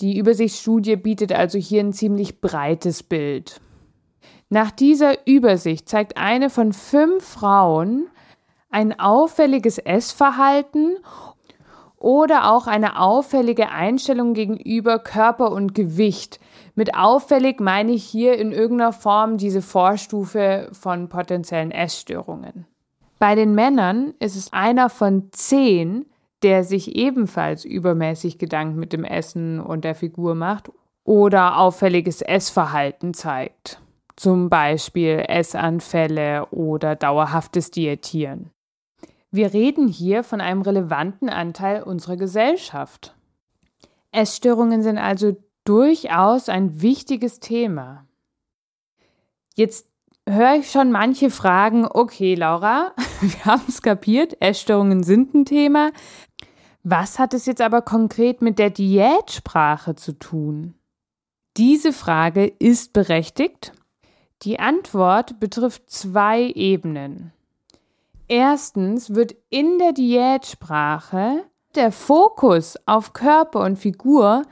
Die 0.00 0.16
Übersichtsstudie 0.18 0.96
bietet 0.96 1.32
also 1.32 1.58
hier 1.58 1.80
ein 1.80 1.92
ziemlich 1.92 2.40
breites 2.40 3.02
Bild. 3.02 3.60
Nach 4.48 4.70
dieser 4.70 5.26
Übersicht 5.26 5.88
zeigt 5.88 6.16
eine 6.16 6.48
von 6.48 6.72
fünf 6.72 7.24
Frauen 7.24 8.06
ein 8.70 8.98
auffälliges 8.98 9.78
Essverhalten 9.78 10.96
oder 12.00 12.50
auch 12.50 12.66
eine 12.66 12.98
auffällige 12.98 13.70
Einstellung 13.70 14.34
gegenüber 14.34 14.98
Körper 14.98 15.52
und 15.52 15.74
Gewicht. 15.74 16.40
Mit 16.74 16.96
auffällig 16.96 17.60
meine 17.60 17.92
ich 17.92 18.04
hier 18.04 18.38
in 18.38 18.52
irgendeiner 18.52 18.92
Form 18.92 19.36
diese 19.36 19.62
Vorstufe 19.62 20.70
von 20.72 21.08
potenziellen 21.08 21.70
Essstörungen. 21.70 22.66
Bei 23.18 23.34
den 23.34 23.54
Männern 23.54 24.14
ist 24.18 24.34
es 24.34 24.52
einer 24.52 24.88
von 24.88 25.28
zehn, 25.30 26.06
der 26.42 26.64
sich 26.64 26.96
ebenfalls 26.96 27.66
übermäßig 27.66 28.38
Gedanken 28.38 28.80
mit 28.80 28.94
dem 28.94 29.04
Essen 29.04 29.60
und 29.60 29.84
der 29.84 29.94
Figur 29.94 30.34
macht 30.34 30.72
oder 31.04 31.58
auffälliges 31.58 32.22
Essverhalten 32.22 33.12
zeigt. 33.12 33.78
Zum 34.16 34.48
Beispiel 34.48 35.24
Essanfälle 35.28 36.46
oder 36.50 36.96
dauerhaftes 36.96 37.70
Diätieren. 37.70 38.50
Wir 39.30 39.52
reden 39.52 39.86
hier 39.86 40.24
von 40.24 40.40
einem 40.40 40.62
relevanten 40.62 41.28
Anteil 41.28 41.82
unserer 41.82 42.16
Gesellschaft. 42.16 43.14
Essstörungen 44.10 44.82
sind 44.82 44.98
also 44.98 45.36
durchaus 45.64 46.48
ein 46.48 46.82
wichtiges 46.82 47.38
Thema. 47.38 48.06
Jetzt 49.54 49.86
höre 50.28 50.56
ich 50.56 50.70
schon 50.70 50.90
manche 50.90 51.30
fragen, 51.30 51.86
okay, 51.88 52.34
Laura, 52.34 52.92
wir 53.20 53.44
haben 53.44 53.64
es 53.68 53.82
kapiert, 53.82 54.40
Essstörungen 54.40 55.04
sind 55.04 55.34
ein 55.34 55.44
Thema. 55.44 55.92
Was 56.82 57.18
hat 57.18 57.34
es 57.34 57.46
jetzt 57.46 57.60
aber 57.60 57.82
konkret 57.82 58.42
mit 58.42 58.58
der 58.58 58.70
Diätsprache 58.70 59.94
zu 59.94 60.12
tun? 60.18 60.74
Diese 61.56 61.92
Frage 61.92 62.46
ist 62.46 62.92
berechtigt. 62.92 63.72
Die 64.42 64.58
Antwort 64.58 65.38
betrifft 65.38 65.90
zwei 65.90 66.44
Ebenen. 66.44 67.32
Erstens 68.30 69.12
wird 69.12 69.34
in 69.48 69.78
der 69.78 69.92
Diätsprache 69.92 71.42
der 71.74 71.90
Fokus 71.90 72.76
auf 72.86 73.12
Körper 73.12 73.64
und 73.64 73.76
Figur 73.76 74.44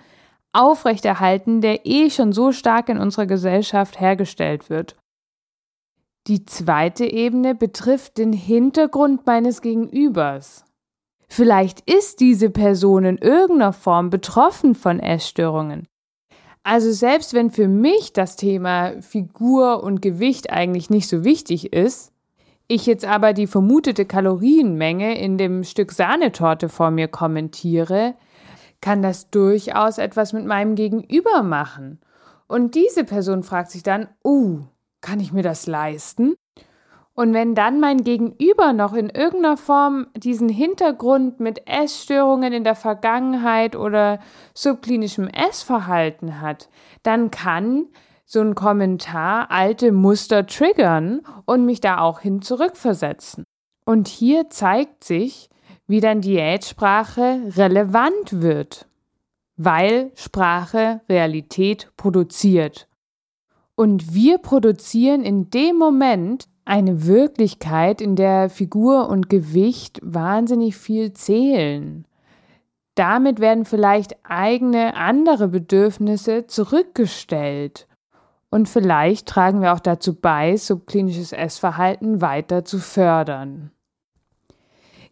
aufrechterhalten, 0.52 1.60
der 1.60 1.86
eh 1.86 2.10
schon 2.10 2.32
so 2.32 2.50
stark 2.50 2.88
in 2.88 2.98
unserer 2.98 3.26
Gesellschaft 3.26 4.00
hergestellt 4.00 4.68
wird. 4.68 4.96
Die 6.26 6.44
zweite 6.44 7.04
Ebene 7.04 7.54
betrifft 7.54 8.18
den 8.18 8.32
Hintergrund 8.32 9.24
meines 9.26 9.62
Gegenübers. 9.62 10.64
Vielleicht 11.28 11.88
ist 11.88 12.18
diese 12.18 12.50
Person 12.50 13.04
in 13.04 13.18
irgendeiner 13.18 13.72
Form 13.72 14.10
betroffen 14.10 14.74
von 14.74 14.98
Essstörungen. 14.98 15.86
Also 16.64 16.90
selbst 16.90 17.32
wenn 17.32 17.52
für 17.52 17.68
mich 17.68 18.12
das 18.12 18.34
Thema 18.34 19.00
Figur 19.02 19.84
und 19.84 20.02
Gewicht 20.02 20.50
eigentlich 20.50 20.90
nicht 20.90 21.08
so 21.08 21.22
wichtig 21.22 21.72
ist, 21.72 22.12
ich 22.68 22.86
jetzt 22.86 23.06
aber 23.06 23.32
die 23.32 23.46
vermutete 23.46 24.04
Kalorienmenge 24.04 25.18
in 25.18 25.38
dem 25.38 25.64
Stück 25.64 25.90
Sahnetorte 25.92 26.68
vor 26.68 26.90
mir 26.90 27.08
kommentiere, 27.08 28.14
kann 28.80 29.02
das 29.02 29.30
durchaus 29.30 29.98
etwas 29.98 30.32
mit 30.32 30.44
meinem 30.44 30.74
Gegenüber 30.74 31.42
machen. 31.42 32.00
Und 32.46 32.74
diese 32.74 33.04
Person 33.04 33.42
fragt 33.42 33.70
sich 33.70 33.82
dann, 33.82 34.08
uh, 34.24 34.60
kann 35.00 35.18
ich 35.18 35.32
mir 35.32 35.42
das 35.42 35.66
leisten? 35.66 36.34
Und 37.14 37.34
wenn 37.34 37.56
dann 37.56 37.80
mein 37.80 38.04
Gegenüber 38.04 38.72
noch 38.72 38.94
in 38.94 39.10
irgendeiner 39.10 39.56
Form 39.56 40.06
diesen 40.14 40.48
Hintergrund 40.48 41.40
mit 41.40 41.66
Essstörungen 41.66 42.52
in 42.52 42.62
der 42.62 42.76
Vergangenheit 42.76 43.74
oder 43.74 44.20
subklinischem 44.54 45.26
Essverhalten 45.26 46.40
hat, 46.40 46.68
dann 47.02 47.32
kann 47.32 47.86
so 48.30 48.42
ein 48.42 48.54
Kommentar 48.54 49.50
alte 49.50 49.90
Muster 49.90 50.46
triggern 50.46 51.22
und 51.46 51.64
mich 51.64 51.80
da 51.80 51.98
auch 52.00 52.20
hin 52.20 52.42
zurückversetzen. 52.42 53.44
Und 53.86 54.06
hier 54.06 54.50
zeigt 54.50 55.02
sich, 55.02 55.48
wie 55.86 56.00
dann 56.00 56.20
Diätsprache 56.20 57.40
relevant 57.56 58.42
wird, 58.42 58.86
weil 59.56 60.12
Sprache 60.14 61.00
Realität 61.08 61.90
produziert. 61.96 62.86
Und 63.74 64.12
wir 64.12 64.36
produzieren 64.36 65.22
in 65.22 65.48
dem 65.48 65.76
Moment 65.76 66.48
eine 66.66 67.06
Wirklichkeit, 67.06 68.02
in 68.02 68.14
der 68.14 68.50
Figur 68.50 69.08
und 69.08 69.30
Gewicht 69.30 70.00
wahnsinnig 70.02 70.76
viel 70.76 71.14
zählen. 71.14 72.06
Damit 72.94 73.40
werden 73.40 73.64
vielleicht 73.64 74.16
eigene 74.22 74.96
andere 74.96 75.48
Bedürfnisse 75.48 76.46
zurückgestellt 76.46 77.87
und 78.50 78.68
vielleicht 78.68 79.26
tragen 79.26 79.60
wir 79.60 79.72
auch 79.72 79.80
dazu 79.80 80.14
bei, 80.14 80.56
subklinisches 80.56 81.32
Essverhalten 81.32 82.20
weiter 82.20 82.64
zu 82.64 82.78
fördern. 82.78 83.70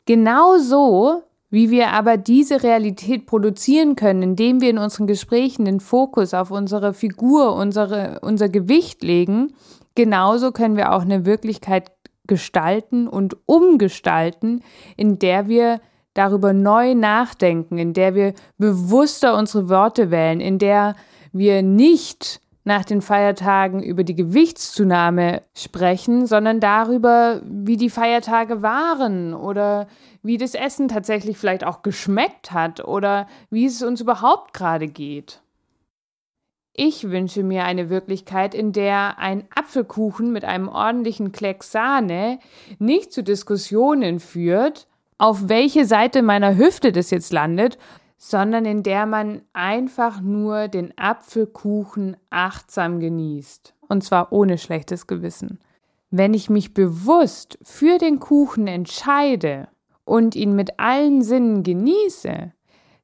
Genauso 0.07 1.23
wie 1.51 1.71
wir 1.71 1.89
aber 1.89 2.17
diese 2.17 2.63
Realität 2.63 3.27
produzieren 3.27 3.95
können, 3.95 4.23
indem 4.23 4.61
wir 4.61 4.71
in 4.71 4.79
unseren 4.79 5.07
Gesprächen 5.07 5.65
den 5.65 5.81
Fokus 5.81 6.35
auf 6.35 6.51
unsere 6.51 6.93
Figur, 6.93 7.55
unsere, 7.55 8.21
unser 8.23 8.49
Gewicht 8.49 9.03
legen, 9.03 9.55
genauso 9.95 10.53
können 10.53 10.77
wir 10.77 10.93
auch 10.93 11.03
eine 11.03 11.25
Wirklichkeit 11.25 11.93
gestalten 12.27 13.07
und 13.07 13.37
umgestalten, 13.47 14.63
in 14.97 15.19
der 15.19 15.49
wir 15.49 15.81
darüber 16.15 16.53
neu 16.53 16.95
nachdenken, 16.95 17.79
in 17.79 17.93
der 17.93 18.15
wir 18.15 18.35
bewusster 18.59 19.37
unsere 19.37 19.69
Worte 19.69 20.11
wählen, 20.11 20.41
in 20.41 20.59
der 20.59 20.97
wir 21.33 21.63
nicht 21.63 22.41
nach 22.67 22.85
den 22.85 23.01
Feiertagen 23.01 23.81
über 23.81 24.03
die 24.03 24.17
Gewichtszunahme 24.17 25.43
sprechen, 25.55 26.27
sondern 26.27 26.59
darüber, 26.59 27.41
wie 27.45 27.77
die 27.77 27.91
Feiertage 27.91 28.61
waren 28.61 29.35
oder 29.35 29.87
wie 30.25 30.37
das 30.37 30.55
Essen 30.55 30.89
tatsächlich 30.89 31.39
vielleicht 31.39 31.63
auch 31.63 31.83
geschmeckt 31.83 32.51
hat 32.51 32.85
oder 32.85 33.29
wie 33.51 33.67
es 33.67 33.83
uns 33.83 34.01
überhaupt 34.01 34.53
gerade 34.53 34.89
geht. 34.89 35.43
Ich 36.73 37.09
wünsche 37.09 37.45
mir 37.45 37.65
eine 37.65 37.89
Wirklichkeit, 37.89 38.53
in 38.53 38.73
der 38.73 39.21
ein 39.21 39.45
Apfelkuchen 39.55 40.33
mit 40.33 40.45
einem 40.45 40.69
ordentlichen 40.69 41.31
Klecks 41.31 41.71
Sahne 41.71 42.41
nicht 42.81 43.13
zu 43.13 43.23
Diskussionen 43.23 44.19
führt, 44.19 44.89
auf 45.19 45.49
welche 45.49 45.85
Seite 45.85 46.21
meiner 46.21 46.57
Hüfte 46.57 46.91
das 46.91 47.11
jetzt 47.11 47.33
landet, 47.33 47.79
sondern 48.17 48.65
in 48.65 48.83
der 48.83 49.07
man 49.07 49.43
einfach 49.53 50.21
nur 50.21 50.69
den 50.69 50.97
Apfelkuchen 50.97 52.17
achtsam 52.31 53.01
genießt. 53.01 53.75
Und 53.89 54.03
zwar 54.03 54.33
ohne 54.33 54.59
schlechtes 54.59 55.07
Gewissen. 55.07 55.61
Wenn 56.11 56.35
ich 56.35 56.51
mich 56.51 56.75
bewusst 56.75 57.59
für 57.63 57.99
den 57.99 58.21
Kuchen 58.21 58.67
entscheide 58.67 59.69
und 60.05 60.35
ihn 60.35 60.55
mit 60.55 60.79
allen 60.79 61.23
Sinnen 61.23 61.63
genieße, 61.63 62.53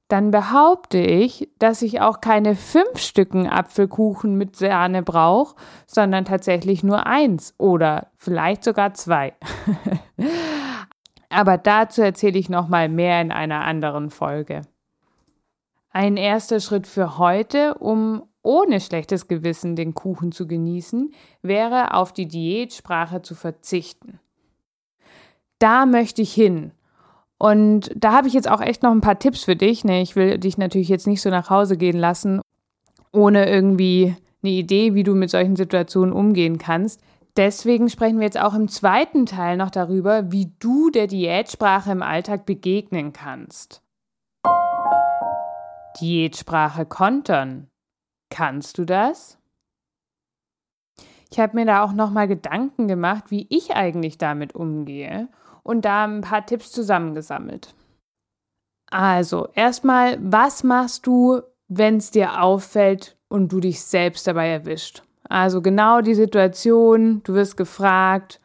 dann 0.08 0.30
behaupte 0.30 0.98
ich, 0.98 1.48
dass 1.58 1.80
ich 1.80 2.00
auch 2.00 2.20
keine 2.20 2.54
fünf 2.54 2.98
Stücken 2.98 3.46
Apfelkuchen 3.46 4.36
mit 4.36 4.56
Sahne 4.56 5.02
brauche, 5.02 5.56
sondern 5.86 6.26
tatsächlich 6.26 6.84
nur 6.84 7.06
eins 7.06 7.54
oder 7.56 8.08
vielleicht 8.18 8.62
sogar 8.62 8.92
zwei. 8.92 9.32
Aber 11.30 11.56
dazu 11.56 12.02
erzähle 12.02 12.38
ich 12.38 12.50
noch 12.50 12.68
mal 12.68 12.90
mehr 12.90 13.22
in 13.22 13.32
einer 13.32 13.64
anderen 13.64 14.10
Folge. 14.10 14.62
Ein 15.92 16.16
erster 16.16 16.58
Schritt 16.60 16.86
für 16.86 17.18
heute, 17.18 17.74
um 17.74 18.22
ohne 18.42 18.80
schlechtes 18.80 19.28
Gewissen 19.28 19.76
den 19.76 19.94
Kuchen 19.94 20.32
zu 20.32 20.46
genießen, 20.46 21.12
wäre 21.42 21.94
auf 21.94 22.12
die 22.12 22.26
Diätsprache 22.26 23.20
zu 23.20 23.34
verzichten. 23.34 24.18
Da 25.58 25.84
möchte 25.84 26.22
ich 26.22 26.32
hin. 26.32 26.72
Und 27.36 27.90
da 27.94 28.12
habe 28.12 28.26
ich 28.26 28.34
jetzt 28.34 28.50
auch 28.50 28.60
echt 28.60 28.82
noch 28.82 28.90
ein 28.90 29.02
paar 29.02 29.18
Tipps 29.18 29.44
für 29.44 29.54
dich. 29.54 29.84
Ne? 29.84 30.00
Ich 30.00 30.16
will 30.16 30.38
dich 30.38 30.56
natürlich 30.56 30.88
jetzt 30.88 31.06
nicht 31.06 31.20
so 31.20 31.28
nach 31.28 31.50
Hause 31.50 31.76
gehen 31.76 31.98
lassen, 31.98 32.40
ohne 33.12 33.48
irgendwie 33.48 34.16
eine 34.42 34.52
Idee, 34.52 34.94
wie 34.94 35.02
du 35.02 35.14
mit 35.14 35.28
solchen 35.28 35.56
Situationen 35.56 36.12
umgehen 36.12 36.56
kannst. 36.56 37.00
Deswegen 37.36 37.90
sprechen 37.90 38.18
wir 38.18 38.24
jetzt 38.24 38.40
auch 38.40 38.54
im 38.54 38.68
zweiten 38.68 39.26
Teil 39.26 39.56
noch 39.56 39.70
darüber, 39.70 40.32
wie 40.32 40.52
du 40.58 40.90
der 40.90 41.06
Diätsprache 41.06 41.92
im 41.92 42.02
Alltag 42.02 42.46
begegnen 42.46 43.12
kannst. 43.12 43.81
Diätsprache 46.00 46.86
kontern. 46.86 47.68
Kannst 48.30 48.78
du 48.78 48.84
das? 48.84 49.38
Ich 51.30 51.40
habe 51.40 51.56
mir 51.56 51.64
da 51.64 51.82
auch 51.82 51.92
noch 51.92 52.10
mal 52.10 52.28
Gedanken 52.28 52.88
gemacht, 52.88 53.24
wie 53.30 53.46
ich 53.48 53.74
eigentlich 53.74 54.18
damit 54.18 54.54
umgehe 54.54 55.28
und 55.62 55.84
da 55.84 56.04
ein 56.04 56.20
paar 56.20 56.44
Tipps 56.44 56.72
zusammengesammelt. 56.72 57.74
Also, 58.90 59.48
erstmal, 59.54 60.18
was 60.20 60.62
machst 60.64 61.06
du, 61.06 61.40
wenn 61.68 61.96
es 61.96 62.10
dir 62.10 62.42
auffällt 62.42 63.16
und 63.28 63.50
du 63.50 63.60
dich 63.60 63.82
selbst 63.82 64.26
dabei 64.26 64.48
erwischt? 64.48 65.02
Also 65.26 65.62
genau 65.62 66.02
die 66.02 66.14
Situation, 66.14 67.22
du 67.24 67.32
wirst 67.32 67.56
gefragt, 67.56 68.38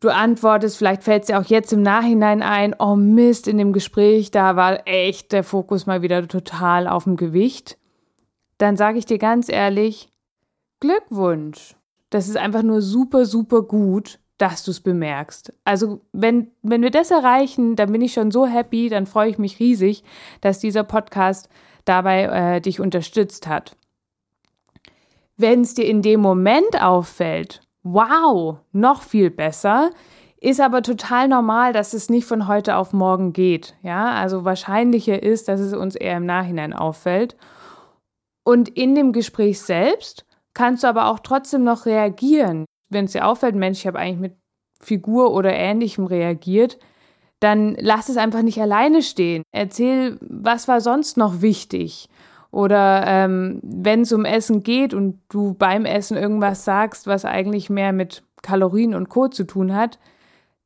du 0.00 0.10
antwortest, 0.10 0.76
vielleicht 0.76 1.02
fällt 1.02 1.22
es 1.22 1.26
dir 1.28 1.38
auch 1.38 1.44
jetzt 1.44 1.72
im 1.72 1.82
Nachhinein 1.82 2.42
ein, 2.42 2.74
oh 2.78 2.96
Mist, 2.96 3.48
in 3.48 3.58
dem 3.58 3.72
Gespräch, 3.72 4.30
da 4.30 4.56
war 4.56 4.86
echt 4.86 5.32
der 5.32 5.44
Fokus 5.44 5.86
mal 5.86 6.02
wieder 6.02 6.26
total 6.28 6.86
auf 6.88 7.04
dem 7.04 7.16
Gewicht. 7.16 7.78
Dann 8.58 8.76
sage 8.76 8.98
ich 8.98 9.06
dir 9.06 9.18
ganz 9.18 9.48
ehrlich, 9.48 10.08
Glückwunsch. 10.80 11.74
Das 12.10 12.28
ist 12.28 12.36
einfach 12.36 12.62
nur 12.62 12.82
super, 12.82 13.24
super 13.24 13.62
gut, 13.62 14.20
dass 14.38 14.64
du 14.64 14.70
es 14.70 14.80
bemerkst. 14.80 15.52
Also 15.64 16.00
wenn, 16.12 16.50
wenn 16.62 16.82
wir 16.82 16.90
das 16.90 17.10
erreichen, 17.10 17.76
dann 17.76 17.92
bin 17.92 18.02
ich 18.02 18.12
schon 18.12 18.30
so 18.30 18.46
happy, 18.46 18.88
dann 18.88 19.06
freue 19.06 19.30
ich 19.30 19.38
mich 19.38 19.58
riesig, 19.60 20.04
dass 20.40 20.58
dieser 20.58 20.84
Podcast 20.84 21.48
dabei 21.84 22.24
äh, 22.24 22.60
dich 22.60 22.80
unterstützt 22.80 23.46
hat. 23.46 23.76
Wenn 25.36 25.62
es 25.62 25.74
dir 25.74 25.86
in 25.86 26.02
dem 26.02 26.20
Moment 26.20 26.80
auffällt 26.80 27.62
wow, 27.84 28.58
noch 28.72 29.02
viel 29.02 29.30
besser. 29.30 29.90
Ist 30.40 30.60
aber 30.60 30.82
total 30.82 31.28
normal, 31.28 31.72
dass 31.72 31.94
es 31.94 32.10
nicht 32.10 32.26
von 32.26 32.48
heute 32.48 32.76
auf 32.76 32.92
morgen 32.92 33.32
geht. 33.32 33.76
Ja, 33.82 34.10
also 34.10 34.44
wahrscheinlicher 34.44 35.22
ist, 35.22 35.48
dass 35.48 35.60
es 35.60 35.72
uns 35.72 35.94
eher 35.94 36.16
im 36.16 36.26
Nachhinein 36.26 36.72
auffällt. 36.72 37.36
Und 38.44 38.68
in 38.68 38.94
dem 38.94 39.12
Gespräch 39.12 39.60
selbst 39.60 40.26
kannst 40.52 40.82
du 40.82 40.88
aber 40.88 41.06
auch 41.06 41.20
trotzdem 41.20 41.64
noch 41.64 41.86
reagieren. 41.86 42.66
Wenn 42.90 43.06
es 43.06 43.12
dir 43.12 43.26
auffällt, 43.26 43.54
Mensch, 43.54 43.80
ich 43.80 43.86
habe 43.86 43.98
eigentlich 43.98 44.20
mit 44.20 44.36
Figur 44.80 45.32
oder 45.32 45.52
ähnlichem 45.54 46.04
reagiert, 46.04 46.78
dann 47.40 47.76
lass 47.80 48.08
es 48.08 48.16
einfach 48.16 48.42
nicht 48.42 48.60
alleine 48.60 49.02
stehen. 49.02 49.42
Erzähl, 49.50 50.18
was 50.20 50.68
war 50.68 50.80
sonst 50.80 51.16
noch 51.16 51.40
wichtig? 51.40 52.08
Oder 52.54 53.02
ähm, 53.04 53.58
wenn 53.64 54.02
es 54.02 54.12
um 54.12 54.24
Essen 54.24 54.62
geht 54.62 54.94
und 54.94 55.18
du 55.28 55.54
beim 55.54 55.84
Essen 55.84 56.16
irgendwas 56.16 56.64
sagst, 56.64 57.08
was 57.08 57.24
eigentlich 57.24 57.68
mehr 57.68 57.92
mit 57.92 58.22
Kalorien 58.42 58.94
und 58.94 59.08
Co. 59.08 59.26
zu 59.26 59.42
tun 59.42 59.74
hat, 59.74 59.98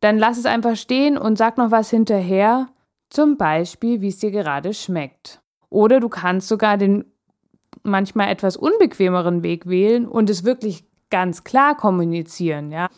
dann 0.00 0.18
lass 0.18 0.36
es 0.36 0.44
einfach 0.44 0.76
stehen 0.76 1.16
und 1.16 1.38
sag 1.38 1.56
noch 1.56 1.70
was 1.70 1.88
hinterher, 1.88 2.66
zum 3.08 3.38
Beispiel, 3.38 4.02
wie 4.02 4.08
es 4.08 4.18
dir 4.18 4.30
gerade 4.30 4.74
schmeckt. 4.74 5.40
Oder 5.70 5.98
du 5.98 6.10
kannst 6.10 6.48
sogar 6.48 6.76
den 6.76 7.06
manchmal 7.82 8.28
etwas 8.28 8.58
unbequemeren 8.58 9.42
Weg 9.42 9.66
wählen 9.66 10.06
und 10.06 10.28
es 10.28 10.44
wirklich 10.44 10.84
ganz 11.08 11.42
klar 11.42 11.74
kommunizieren, 11.74 12.70
ja. 12.70 12.88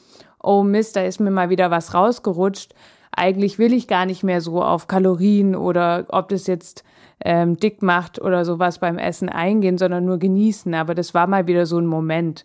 Oh 0.42 0.64
Mist, 0.64 0.96
da 0.96 1.05
ist 1.05 1.20
mir 1.20 1.31
mal 1.31 1.48
wieder 1.48 1.70
was 1.70 1.94
rausgerutscht. 1.94 2.74
Eigentlich 3.12 3.57
will 3.61 3.72
ich 3.72 3.87
gar 3.87 4.05
nicht 4.05 4.24
mehr 4.24 4.40
so 4.40 4.61
auf 4.61 4.88
Kalorien 4.88 5.55
oder 5.55 6.07
ob 6.09 6.29
das 6.31 6.48
jetzt 6.48 6.83
ähm, 7.24 7.56
dick 7.56 7.83
macht 7.83 8.20
oder 8.20 8.44
sowas 8.44 8.78
beim 8.78 8.98
Essen 8.98 9.28
eingehen, 9.28 9.78
sondern 9.78 10.04
nur 10.04 10.18
genießen. 10.18 10.74
Aber 10.74 10.94
das 10.94 11.14
war 11.14 11.26
mal 11.26 11.46
wieder 11.46 11.66
so 11.66 11.78
ein 11.78 11.87
Moment. 11.87 12.44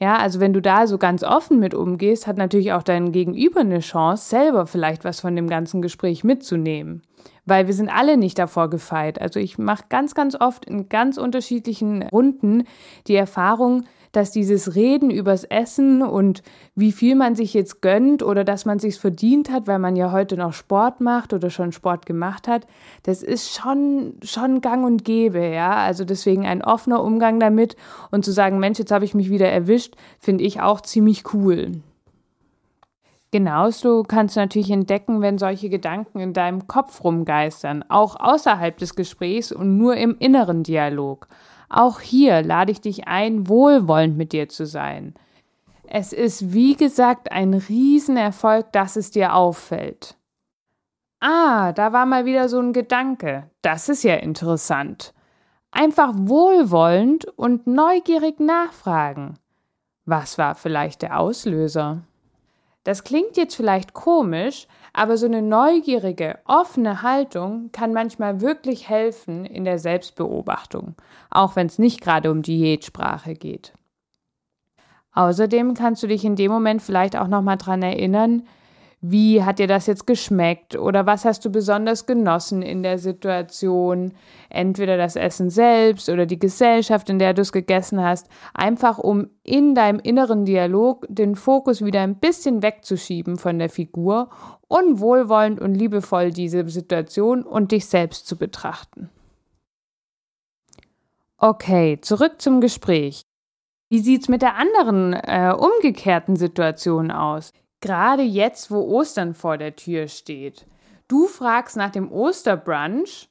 Ja, 0.00 0.16
also 0.16 0.40
wenn 0.40 0.52
du 0.52 0.60
da 0.60 0.86
so 0.86 0.98
ganz 0.98 1.22
offen 1.22 1.60
mit 1.60 1.72
umgehst, 1.72 2.26
hat 2.26 2.36
natürlich 2.36 2.72
auch 2.72 2.82
dein 2.82 3.12
Gegenüber 3.12 3.60
eine 3.60 3.78
Chance, 3.78 4.28
selber 4.28 4.66
vielleicht 4.66 5.04
was 5.04 5.20
von 5.20 5.36
dem 5.36 5.48
ganzen 5.48 5.82
Gespräch 5.82 6.24
mitzunehmen. 6.24 7.02
Weil 7.46 7.66
wir 7.66 7.74
sind 7.74 7.88
alle 7.88 8.16
nicht 8.16 8.38
davor 8.38 8.68
gefeit. 8.70 9.20
Also 9.20 9.38
ich 9.38 9.56
mache 9.56 9.84
ganz, 9.88 10.14
ganz 10.14 10.34
oft 10.38 10.64
in 10.64 10.88
ganz 10.88 11.16
unterschiedlichen 11.16 12.02
Runden 12.04 12.64
die 13.06 13.14
Erfahrung, 13.14 13.84
dass 14.16 14.30
dieses 14.30 14.74
Reden 14.74 15.10
übers 15.10 15.44
Essen 15.44 16.02
und 16.02 16.42
wie 16.74 16.92
viel 16.92 17.14
man 17.14 17.34
sich 17.34 17.54
jetzt 17.54 17.82
gönnt 17.82 18.22
oder 18.22 18.44
dass 18.44 18.64
man 18.64 18.78
sich's 18.78 18.98
verdient 18.98 19.50
hat, 19.50 19.66
weil 19.66 19.78
man 19.78 19.96
ja 19.96 20.12
heute 20.12 20.36
noch 20.36 20.52
Sport 20.52 21.00
macht 21.00 21.32
oder 21.32 21.50
schon 21.50 21.72
Sport 21.72 22.06
gemacht 22.06 22.48
hat, 22.48 22.66
das 23.02 23.22
ist 23.22 23.54
schon, 23.54 24.14
schon 24.22 24.60
gang 24.60 24.84
und 24.84 25.04
gäbe, 25.04 25.46
ja. 25.46 25.72
Also 25.76 26.04
deswegen 26.04 26.46
ein 26.46 26.62
offener 26.62 27.02
Umgang 27.02 27.40
damit 27.40 27.76
und 28.10 28.24
zu 28.24 28.32
sagen, 28.32 28.58
Mensch, 28.58 28.78
jetzt 28.78 28.92
habe 28.92 29.04
ich 29.04 29.14
mich 29.14 29.30
wieder 29.30 29.48
erwischt, 29.48 29.94
finde 30.18 30.44
ich 30.44 30.60
auch 30.60 30.80
ziemlich 30.80 31.34
cool. 31.34 31.72
Genauso 33.34 34.04
kannst 34.04 34.36
du 34.36 34.40
natürlich 34.40 34.70
entdecken, 34.70 35.20
wenn 35.20 35.38
solche 35.38 35.68
Gedanken 35.68 36.20
in 36.20 36.34
deinem 36.34 36.68
Kopf 36.68 37.02
rumgeistern, 37.02 37.84
auch 37.88 38.14
außerhalb 38.20 38.78
des 38.78 38.94
Gesprächs 38.94 39.50
und 39.50 39.76
nur 39.76 39.96
im 39.96 40.16
inneren 40.20 40.62
Dialog. 40.62 41.26
Auch 41.68 42.00
hier 42.00 42.42
lade 42.42 42.72
ich 42.72 42.80
dich 42.80 43.08
ein, 43.08 43.48
wohlwollend 43.48 44.16
mit 44.16 44.32
dir 44.32 44.48
zu 44.48 44.66
sein. 44.66 45.14
Es 45.86 46.12
ist, 46.12 46.52
wie 46.52 46.74
gesagt, 46.76 47.30
ein 47.30 47.54
Riesenerfolg, 47.54 48.72
dass 48.72 48.96
es 48.96 49.10
dir 49.10 49.34
auffällt. 49.34 50.16
Ah, 51.20 51.72
da 51.72 51.92
war 51.92 52.06
mal 52.06 52.24
wieder 52.24 52.48
so 52.48 52.58
ein 52.58 52.72
Gedanke. 52.72 53.50
Das 53.62 53.88
ist 53.88 54.02
ja 54.02 54.16
interessant. 54.16 55.14
Einfach 55.70 56.12
wohlwollend 56.14 57.26
und 57.36 57.66
neugierig 57.66 58.40
nachfragen. 58.40 59.34
Was 60.04 60.36
war 60.36 60.54
vielleicht 60.54 61.02
der 61.02 61.18
Auslöser? 61.18 62.02
Das 62.84 63.02
klingt 63.02 63.36
jetzt 63.36 63.56
vielleicht 63.56 63.94
komisch, 63.94 64.68
aber 64.92 65.16
so 65.16 65.26
eine 65.26 65.42
neugierige, 65.42 66.38
offene 66.44 67.02
Haltung 67.02 67.70
kann 67.72 67.92
manchmal 67.92 68.42
wirklich 68.42 68.88
helfen 68.88 69.46
in 69.46 69.64
der 69.64 69.78
Selbstbeobachtung, 69.78 70.94
auch 71.30 71.56
wenn 71.56 71.66
es 71.66 71.78
nicht 71.78 72.02
gerade 72.02 72.30
um 72.30 72.42
Diätsprache 72.42 73.34
geht. 73.34 73.72
Außerdem 75.12 75.74
kannst 75.74 76.02
du 76.02 76.08
dich 76.08 76.24
in 76.24 76.36
dem 76.36 76.52
Moment 76.52 76.82
vielleicht 76.82 77.16
auch 77.16 77.28
nochmal 77.28 77.56
dran 77.56 77.82
erinnern, 77.82 78.46
wie 79.06 79.42
hat 79.42 79.58
dir 79.58 79.66
das 79.66 79.86
jetzt 79.86 80.06
geschmeckt 80.06 80.76
oder 80.76 81.04
was 81.04 81.26
hast 81.26 81.44
du 81.44 81.50
besonders 81.50 82.06
genossen 82.06 82.62
in 82.62 82.82
der 82.82 82.98
Situation? 82.98 84.12
Entweder 84.48 84.96
das 84.96 85.14
Essen 85.14 85.50
selbst 85.50 86.08
oder 86.08 86.24
die 86.24 86.38
Gesellschaft, 86.38 87.10
in 87.10 87.18
der 87.18 87.34
du 87.34 87.42
es 87.42 87.52
gegessen 87.52 88.02
hast, 88.02 88.28
einfach 88.54 88.98
um 88.98 89.28
in 89.42 89.74
deinem 89.74 89.98
inneren 89.98 90.46
Dialog 90.46 91.04
den 91.10 91.36
Fokus 91.36 91.84
wieder 91.84 92.00
ein 92.00 92.14
bisschen 92.14 92.62
wegzuschieben 92.62 93.36
von 93.36 93.58
der 93.58 93.68
Figur 93.68 94.30
und 94.68 95.00
wohlwollend 95.00 95.60
und 95.60 95.74
liebevoll 95.74 96.30
diese 96.30 96.66
Situation 96.66 97.42
und 97.42 97.72
dich 97.72 97.84
selbst 97.84 98.26
zu 98.26 98.38
betrachten. 98.38 99.10
Okay, 101.36 101.98
zurück 102.00 102.40
zum 102.40 102.62
Gespräch. 102.62 103.26
Wie 103.90 103.98
sieht's 103.98 104.30
mit 104.30 104.40
der 104.40 104.54
anderen 104.54 105.12
äh, 105.12 105.52
umgekehrten 105.54 106.36
Situation 106.36 107.10
aus? 107.10 107.52
Gerade 107.84 108.22
jetzt, 108.22 108.70
wo 108.70 108.80
Ostern 108.80 109.34
vor 109.34 109.58
der 109.58 109.76
Tür 109.76 110.08
steht. 110.08 110.64
Du 111.06 111.26
fragst 111.26 111.76
nach 111.76 111.90
dem 111.90 112.10
Osterbrunch 112.10 113.28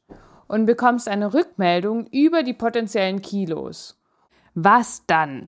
und 0.48 0.68
bekommst 0.68 1.10
eine 1.10 1.34
Rückmeldung 1.34 2.06
über 2.12 2.44
die 2.44 2.54
potenziellen 2.54 3.24
Kilos. 3.24 4.00
Was 4.54 5.08
dann? 5.08 5.48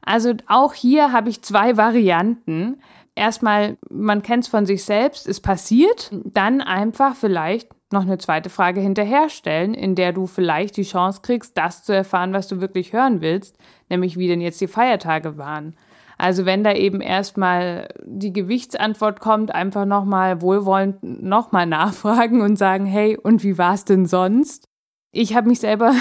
Also 0.00 0.32
auch 0.46 0.72
hier 0.72 1.12
habe 1.12 1.28
ich 1.28 1.42
zwei 1.42 1.76
Varianten. 1.76 2.80
erstmal, 3.14 3.76
man 3.90 4.22
kennt 4.22 4.44
es 4.44 4.48
von 4.48 4.64
sich 4.64 4.84
selbst, 4.84 5.28
es 5.28 5.40
passiert, 5.40 6.10
dann 6.10 6.62
einfach 6.62 7.14
vielleicht 7.14 7.68
noch 7.92 8.02
eine 8.02 8.16
zweite 8.16 8.48
Frage 8.48 8.80
hinterherstellen, 8.80 9.74
in 9.74 9.94
der 9.94 10.14
du 10.14 10.26
vielleicht 10.26 10.78
die 10.78 10.82
Chance 10.82 11.20
kriegst, 11.20 11.58
das 11.58 11.84
zu 11.84 11.92
erfahren, 11.92 12.32
was 12.32 12.48
du 12.48 12.62
wirklich 12.62 12.94
hören 12.94 13.20
willst, 13.20 13.58
nämlich 13.90 14.16
wie 14.16 14.28
denn 14.28 14.40
jetzt 14.40 14.62
die 14.62 14.66
Feiertage 14.66 15.36
waren. 15.36 15.76
Also 16.18 16.44
wenn 16.44 16.64
da 16.64 16.72
eben 16.74 17.00
erstmal 17.00 17.88
die 18.04 18.32
Gewichtsantwort 18.32 19.20
kommt, 19.20 19.54
einfach 19.54 19.86
nochmal 19.86 20.42
wohlwollend 20.42 21.02
nochmal 21.02 21.66
nachfragen 21.66 22.40
und 22.40 22.56
sagen, 22.56 22.86
hey, 22.86 23.16
und 23.16 23.44
wie 23.44 23.56
war 23.56 23.74
es 23.74 23.84
denn 23.84 24.04
sonst? 24.04 24.64
Ich 25.12 25.36
habe 25.36 25.48
mich 25.48 25.60
selber 25.60 25.92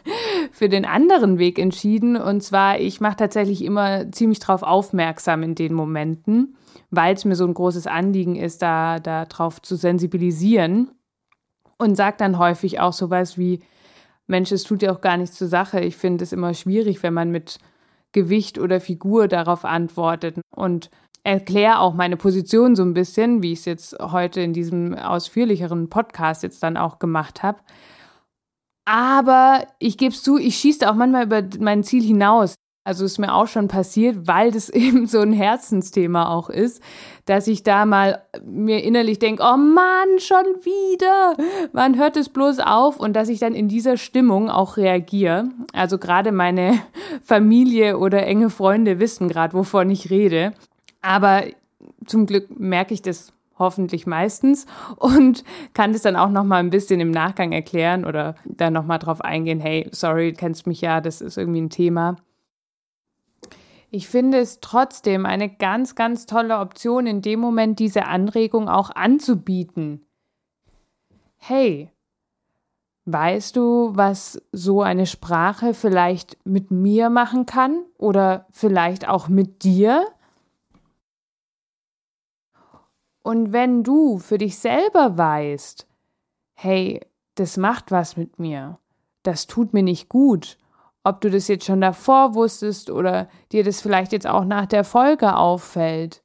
für 0.50 0.70
den 0.70 0.86
anderen 0.86 1.38
Weg 1.38 1.58
entschieden 1.58 2.16
und 2.16 2.42
zwar, 2.42 2.80
ich 2.80 3.02
mache 3.02 3.16
tatsächlich 3.16 3.62
immer 3.62 4.10
ziemlich 4.10 4.38
drauf 4.38 4.62
aufmerksam 4.62 5.42
in 5.42 5.54
den 5.54 5.74
Momenten, 5.74 6.56
weil 6.90 7.14
es 7.14 7.26
mir 7.26 7.36
so 7.36 7.46
ein 7.46 7.54
großes 7.54 7.86
Anliegen 7.86 8.34
ist, 8.34 8.62
da 8.62 8.98
darauf 8.98 9.60
zu 9.60 9.76
sensibilisieren 9.76 10.90
und 11.76 11.96
sage 11.96 12.16
dann 12.18 12.38
häufig 12.38 12.80
auch 12.80 12.94
sowas 12.94 13.36
wie, 13.36 13.60
Mensch, 14.26 14.50
es 14.52 14.64
tut 14.64 14.82
ja 14.82 14.90
auch 14.92 15.02
gar 15.02 15.18
nichts 15.18 15.36
zur 15.36 15.48
Sache. 15.48 15.80
Ich 15.80 15.96
finde 15.96 16.24
es 16.24 16.32
immer 16.32 16.54
schwierig, 16.54 17.02
wenn 17.02 17.14
man 17.14 17.30
mit 17.30 17.58
Gewicht 18.16 18.58
oder 18.58 18.80
Figur 18.80 19.28
darauf 19.28 19.66
antwortet 19.66 20.40
und 20.54 20.90
erkläre 21.22 21.80
auch 21.80 21.92
meine 21.92 22.16
Position 22.16 22.74
so 22.74 22.82
ein 22.82 22.94
bisschen, 22.94 23.42
wie 23.42 23.52
ich 23.52 23.58
es 23.58 23.64
jetzt 23.66 23.98
heute 24.00 24.40
in 24.40 24.54
diesem 24.54 24.94
ausführlicheren 24.94 25.90
Podcast 25.90 26.42
jetzt 26.42 26.62
dann 26.62 26.78
auch 26.78 26.98
gemacht 26.98 27.42
habe. 27.42 27.58
Aber 28.86 29.66
ich 29.80 29.98
gebe 29.98 30.14
es 30.14 30.22
zu, 30.22 30.38
ich 30.38 30.56
schieße 30.56 30.88
auch 30.90 30.94
manchmal 30.94 31.24
über 31.24 31.42
mein 31.60 31.84
Ziel 31.84 32.02
hinaus. 32.02 32.54
Also 32.86 33.04
ist 33.04 33.18
mir 33.18 33.34
auch 33.34 33.48
schon 33.48 33.66
passiert, 33.66 34.28
weil 34.28 34.52
das 34.52 34.68
eben 34.70 35.08
so 35.08 35.18
ein 35.18 35.32
Herzensthema 35.32 36.32
auch 36.32 36.48
ist, 36.48 36.80
dass 37.24 37.48
ich 37.48 37.64
da 37.64 37.84
mal 37.84 38.22
mir 38.44 38.84
innerlich 38.84 39.18
denke, 39.18 39.42
oh 39.42 39.56
Mann, 39.56 40.20
schon 40.20 40.46
wieder, 40.62 41.34
wann 41.72 41.98
hört 41.98 42.16
es 42.16 42.28
bloß 42.28 42.60
auf? 42.60 43.00
Und 43.00 43.14
dass 43.14 43.28
ich 43.28 43.40
dann 43.40 43.54
in 43.56 43.66
dieser 43.66 43.96
Stimmung 43.96 44.48
auch 44.48 44.76
reagiere. 44.76 45.48
Also 45.72 45.98
gerade 45.98 46.30
meine 46.30 46.78
Familie 47.24 47.98
oder 47.98 48.24
enge 48.24 48.50
Freunde 48.50 49.00
wissen 49.00 49.28
gerade, 49.28 49.54
wovon 49.54 49.90
ich 49.90 50.10
rede. 50.10 50.52
Aber 51.02 51.42
zum 52.06 52.26
Glück 52.26 52.56
merke 52.56 52.94
ich 52.94 53.02
das 53.02 53.32
hoffentlich 53.58 54.06
meistens 54.06 54.64
und 54.96 55.42
kann 55.74 55.92
das 55.92 56.02
dann 56.02 56.14
auch 56.14 56.30
noch 56.30 56.44
mal 56.44 56.58
ein 56.58 56.70
bisschen 56.70 57.00
im 57.00 57.10
Nachgang 57.10 57.50
erklären 57.50 58.04
oder 58.04 58.36
dann 58.44 58.74
noch 58.74 58.86
mal 58.86 58.98
drauf 58.98 59.22
eingehen, 59.22 59.58
hey, 59.58 59.88
sorry, 59.90 60.34
kennst 60.34 60.68
mich 60.68 60.82
ja, 60.82 61.00
das 61.00 61.20
ist 61.20 61.36
irgendwie 61.36 61.62
ein 61.62 61.70
Thema. 61.70 62.16
Ich 63.96 64.08
finde 64.08 64.36
es 64.40 64.60
trotzdem 64.60 65.24
eine 65.24 65.48
ganz, 65.48 65.94
ganz 65.94 66.26
tolle 66.26 66.58
Option, 66.58 67.06
in 67.06 67.22
dem 67.22 67.40
Moment 67.40 67.78
diese 67.78 68.04
Anregung 68.04 68.68
auch 68.68 68.90
anzubieten. 68.90 70.04
Hey, 71.38 71.90
weißt 73.06 73.56
du, 73.56 73.92
was 73.94 74.38
so 74.52 74.82
eine 74.82 75.06
Sprache 75.06 75.72
vielleicht 75.72 76.36
mit 76.44 76.70
mir 76.70 77.08
machen 77.08 77.46
kann 77.46 77.86
oder 77.96 78.44
vielleicht 78.50 79.08
auch 79.08 79.28
mit 79.28 79.64
dir? 79.64 80.06
Und 83.22 83.54
wenn 83.54 83.82
du 83.82 84.18
für 84.18 84.36
dich 84.36 84.58
selber 84.58 85.16
weißt, 85.16 85.86
hey, 86.52 87.00
das 87.36 87.56
macht 87.56 87.90
was 87.90 88.18
mit 88.18 88.38
mir, 88.38 88.78
das 89.22 89.46
tut 89.46 89.72
mir 89.72 89.82
nicht 89.82 90.10
gut 90.10 90.58
ob 91.06 91.20
du 91.20 91.30
das 91.30 91.46
jetzt 91.46 91.64
schon 91.64 91.80
davor 91.80 92.34
wusstest 92.34 92.90
oder 92.90 93.28
dir 93.52 93.62
das 93.62 93.80
vielleicht 93.80 94.12
jetzt 94.12 94.26
auch 94.26 94.44
nach 94.44 94.66
der 94.66 94.82
Folge 94.82 95.36
auffällt, 95.36 96.22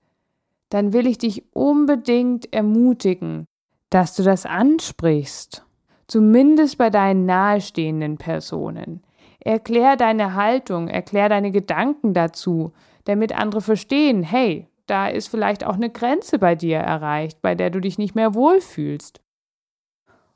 dann 0.69 0.91
will 0.91 1.05
ich 1.05 1.19
dich 1.19 1.45
unbedingt 1.53 2.51
ermutigen, 2.51 3.45
dass 3.91 4.15
du 4.15 4.23
das 4.23 4.47
ansprichst. 4.47 5.63
Zumindest 6.07 6.79
bei 6.79 6.89
deinen 6.89 7.27
nahestehenden 7.27 8.17
Personen. 8.17 9.03
Erklär 9.39 9.97
deine 9.97 10.33
Haltung, 10.33 10.87
erklär 10.87 11.29
deine 11.29 11.51
Gedanken 11.51 12.15
dazu, 12.15 12.73
damit 13.03 13.37
andere 13.37 13.61
verstehen, 13.61 14.23
hey, 14.23 14.67
da 14.87 15.07
ist 15.07 15.27
vielleicht 15.27 15.63
auch 15.63 15.75
eine 15.75 15.91
Grenze 15.91 16.39
bei 16.39 16.55
dir 16.55 16.77
erreicht, 16.77 17.41
bei 17.43 17.53
der 17.53 17.69
du 17.69 17.81
dich 17.81 17.99
nicht 17.99 18.15
mehr 18.15 18.33
wohlfühlst. 18.33 19.21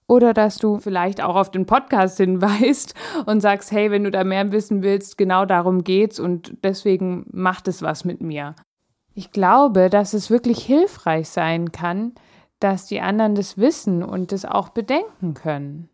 Oder 0.08 0.34
dass 0.34 0.58
du 0.58 0.78
vielleicht 0.78 1.22
auch 1.22 1.36
auf 1.36 1.50
den 1.50 1.66
Podcast 1.66 2.18
hinweist 2.18 2.94
und 3.26 3.42
sagst, 3.42 3.72
hey, 3.72 3.90
wenn 3.92 4.04
du 4.04 4.12
da 4.12 4.24
mehr 4.24 4.52
wissen 4.52 4.84
willst, 4.84 5.18
genau 5.18 5.46
darum 5.46 5.84
geht's 5.84 6.20
und 6.20 6.58
deswegen 6.64 7.26
macht 7.32 7.68
es 7.68 7.82
was 7.82 8.06
mit 8.06 8.22
mir. 8.22 8.56
Ich 9.14 9.32
glaube, 9.32 9.90
dass 9.90 10.14
es 10.14 10.30
wirklich 10.30 10.64
hilfreich 10.64 11.30
sein 11.30 11.72
kann, 11.72 12.14
dass 12.60 12.86
die 12.86 13.02
anderen 13.02 13.36
das 13.36 13.58
wissen 13.58 14.04
und 14.04 14.32
das 14.32 14.46
auch 14.46 14.70
bedenken 14.70 15.34
können. 15.34 15.90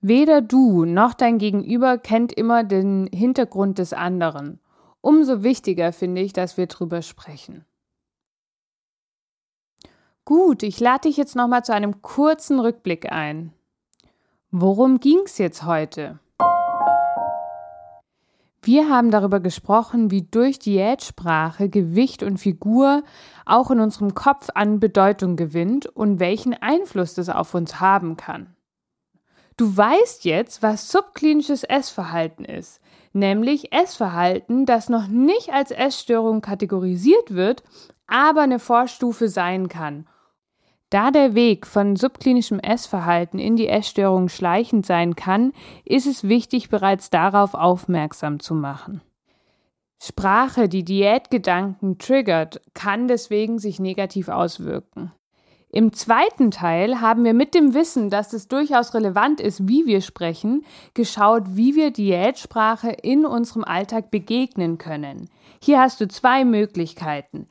Weder 0.00 0.42
du 0.42 0.84
noch 0.84 1.14
dein 1.14 1.38
Gegenüber 1.38 1.96
kennt 1.96 2.32
immer 2.32 2.64
den 2.64 3.08
Hintergrund 3.12 3.78
des 3.78 3.92
anderen. 3.92 4.58
Umso 5.00 5.44
wichtiger 5.44 5.92
finde 5.92 6.22
ich, 6.22 6.32
dass 6.32 6.56
wir 6.56 6.66
drüber 6.66 7.02
sprechen. 7.02 7.64
Gut, 10.24 10.62
ich 10.62 10.78
lade 10.78 11.08
dich 11.08 11.16
jetzt 11.16 11.34
nochmal 11.34 11.64
zu 11.64 11.74
einem 11.74 12.00
kurzen 12.00 12.60
Rückblick 12.60 13.10
ein. 13.10 13.52
Worum 14.52 15.00
ging 15.00 15.18
es 15.24 15.38
jetzt 15.38 15.64
heute? 15.64 16.20
Wir 18.62 18.88
haben 18.88 19.10
darüber 19.10 19.40
gesprochen, 19.40 20.12
wie 20.12 20.22
durch 20.22 20.60
Diätsprache 20.60 21.68
Gewicht 21.68 22.22
und 22.22 22.38
Figur 22.38 23.02
auch 23.44 23.72
in 23.72 23.80
unserem 23.80 24.14
Kopf 24.14 24.50
an 24.54 24.78
Bedeutung 24.78 25.34
gewinnt 25.34 25.86
und 25.86 26.20
welchen 26.20 26.54
Einfluss 26.54 27.14
das 27.14 27.28
auf 27.28 27.54
uns 27.54 27.80
haben 27.80 28.16
kann. 28.16 28.54
Du 29.56 29.76
weißt 29.76 30.24
jetzt, 30.24 30.62
was 30.62 30.88
subklinisches 30.88 31.64
Essverhalten 31.64 32.44
ist, 32.44 32.80
nämlich 33.12 33.72
Essverhalten, 33.72 34.66
das 34.66 34.88
noch 34.88 35.08
nicht 35.08 35.52
als 35.52 35.72
Essstörung 35.72 36.40
kategorisiert 36.40 37.34
wird, 37.34 37.64
aber 38.06 38.42
eine 38.42 38.58
Vorstufe 38.58 39.28
sein 39.28 39.68
kann 39.68 40.06
da 40.92 41.10
der 41.10 41.34
Weg 41.34 41.66
von 41.66 41.96
subklinischem 41.96 42.58
Essverhalten 42.58 43.38
in 43.38 43.56
die 43.56 43.68
Essstörung 43.68 44.28
schleichend 44.28 44.84
sein 44.84 45.16
kann, 45.16 45.52
ist 45.86 46.06
es 46.06 46.28
wichtig, 46.28 46.68
bereits 46.68 47.08
darauf 47.08 47.54
aufmerksam 47.54 48.40
zu 48.40 48.54
machen. 48.54 49.00
Sprache, 50.02 50.68
die 50.68 50.84
Diätgedanken 50.84 51.98
triggert, 51.98 52.60
kann 52.74 53.08
deswegen 53.08 53.58
sich 53.58 53.80
negativ 53.80 54.28
auswirken. 54.28 55.12
Im 55.70 55.94
zweiten 55.94 56.50
Teil 56.50 57.00
haben 57.00 57.24
wir 57.24 57.32
mit 57.32 57.54
dem 57.54 57.72
Wissen, 57.72 58.10
dass 58.10 58.34
es 58.34 58.46
durchaus 58.46 58.92
relevant 58.92 59.40
ist, 59.40 59.66
wie 59.66 59.86
wir 59.86 60.02
sprechen, 60.02 60.66
geschaut, 60.92 61.56
wie 61.56 61.74
wir 61.74 61.90
Diätsprache 61.90 62.90
in 62.90 63.24
unserem 63.24 63.64
Alltag 63.64 64.10
begegnen 64.10 64.76
können. 64.76 65.30
Hier 65.62 65.80
hast 65.80 66.02
du 66.02 66.08
zwei 66.08 66.44
Möglichkeiten. 66.44 67.46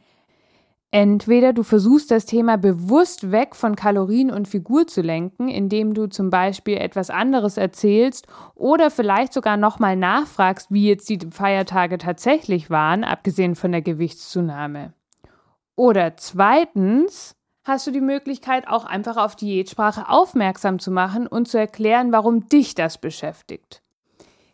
Entweder 0.93 1.53
du 1.53 1.63
versuchst 1.63 2.11
das 2.11 2.25
Thema 2.25 2.57
bewusst 2.57 3.31
weg 3.31 3.55
von 3.55 3.77
Kalorien 3.77 4.29
und 4.29 4.49
Figur 4.49 4.87
zu 4.87 5.01
lenken, 5.01 5.47
indem 5.47 5.93
du 5.93 6.07
zum 6.07 6.29
Beispiel 6.29 6.75
etwas 6.75 7.09
anderes 7.09 7.55
erzählst 7.55 8.27
oder 8.55 8.91
vielleicht 8.91 9.31
sogar 9.31 9.55
nochmal 9.55 9.95
nachfragst, 9.95 10.69
wie 10.69 10.89
jetzt 10.89 11.07
die 11.07 11.19
Feiertage 11.31 11.97
tatsächlich 11.97 12.69
waren, 12.69 13.05
abgesehen 13.05 13.55
von 13.55 13.71
der 13.71 13.81
Gewichtszunahme. 13.81 14.91
Oder 15.77 16.17
zweitens 16.17 17.37
hast 17.63 17.87
du 17.87 17.91
die 17.91 18.01
Möglichkeit, 18.01 18.67
auch 18.67 18.83
einfach 18.83 19.15
auf 19.15 19.37
Diätsprache 19.37 20.09
aufmerksam 20.09 20.77
zu 20.77 20.91
machen 20.91 21.25
und 21.25 21.47
zu 21.47 21.57
erklären, 21.57 22.11
warum 22.11 22.49
dich 22.49 22.75
das 22.75 22.97
beschäftigt. 22.97 23.81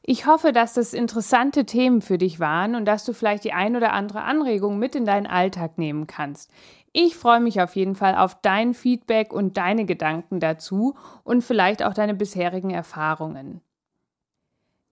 Ich 0.09 0.25
hoffe, 0.25 0.53
dass 0.53 0.73
das 0.73 0.93
interessante 0.93 1.65
Themen 1.65 2.01
für 2.01 2.17
dich 2.17 2.39
waren 2.39 2.75
und 2.75 2.85
dass 2.85 3.03
du 3.03 3.11
vielleicht 3.11 3.43
die 3.43 3.51
ein 3.51 3.75
oder 3.75 3.91
andere 3.91 4.21
Anregung 4.21 4.79
mit 4.79 4.95
in 4.95 5.03
deinen 5.03 5.27
Alltag 5.27 5.77
nehmen 5.77 6.07
kannst. 6.07 6.49
Ich 6.93 7.17
freue 7.17 7.41
mich 7.41 7.59
auf 7.61 7.75
jeden 7.75 7.93
Fall 7.93 8.15
auf 8.15 8.39
dein 8.41 8.73
Feedback 8.73 9.33
und 9.33 9.57
deine 9.57 9.83
Gedanken 9.83 10.39
dazu 10.39 10.95
und 11.25 11.43
vielleicht 11.43 11.83
auch 11.83 11.93
deine 11.93 12.13
bisherigen 12.13 12.69
Erfahrungen. 12.69 13.59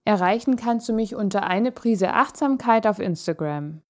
Erreichen 0.04 0.56
kannst 0.56 0.86
du 0.90 0.92
mich 0.92 1.14
unter 1.14 1.44
eine 1.44 1.72
Prise 1.72 2.12
Achtsamkeit 2.12 2.86
auf 2.86 2.98
Instagram. 2.98 3.80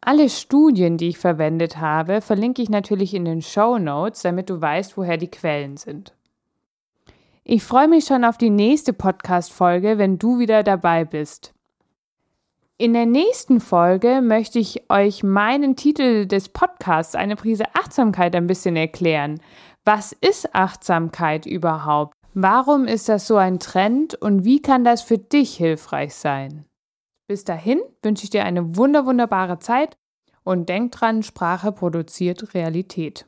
Alle 0.00 0.28
Studien, 0.28 0.96
die 0.96 1.08
ich 1.08 1.18
verwendet 1.18 1.78
habe, 1.78 2.20
verlinke 2.20 2.62
ich 2.62 2.70
natürlich 2.70 3.14
in 3.14 3.24
den 3.24 3.42
Show 3.42 3.78
Notes, 3.78 4.22
damit 4.22 4.48
du 4.48 4.60
weißt, 4.60 4.96
woher 4.96 5.16
die 5.16 5.30
Quellen 5.30 5.76
sind. 5.76 6.14
Ich 7.50 7.64
freue 7.64 7.88
mich 7.88 8.04
schon 8.04 8.26
auf 8.26 8.36
die 8.36 8.50
nächste 8.50 8.92
Podcast-Folge, 8.92 9.96
wenn 9.96 10.18
du 10.18 10.38
wieder 10.38 10.62
dabei 10.62 11.06
bist. 11.06 11.54
In 12.76 12.92
der 12.92 13.06
nächsten 13.06 13.62
Folge 13.62 14.20
möchte 14.20 14.58
ich 14.58 14.90
euch 14.90 15.22
meinen 15.22 15.74
Titel 15.74 16.26
des 16.26 16.50
Podcasts, 16.50 17.14
eine 17.14 17.36
Prise 17.36 17.64
Achtsamkeit, 17.72 18.36
ein 18.36 18.46
bisschen 18.46 18.76
erklären. 18.76 19.40
Was 19.86 20.12
ist 20.12 20.54
Achtsamkeit 20.54 21.46
überhaupt? 21.46 22.12
Warum 22.34 22.84
ist 22.84 23.08
das 23.08 23.26
so 23.26 23.38
ein 23.38 23.58
Trend 23.58 24.14
und 24.14 24.44
wie 24.44 24.60
kann 24.60 24.84
das 24.84 25.00
für 25.00 25.16
dich 25.16 25.56
hilfreich 25.56 26.14
sein? 26.14 26.66
Bis 27.28 27.44
dahin 27.44 27.80
wünsche 28.02 28.24
ich 28.24 28.30
dir 28.30 28.44
eine 28.44 28.76
wunder 28.76 29.06
wunderbare 29.06 29.58
Zeit 29.58 29.96
Und 30.44 30.68
denk 30.68 30.92
dran, 30.92 31.22
Sprache 31.22 31.72
produziert 31.72 32.52
Realität. 32.52 33.24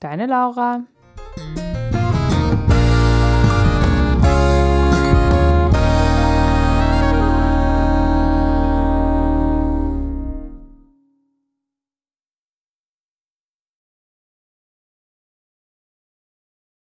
Deine 0.00 0.26
Laura. 0.26 0.82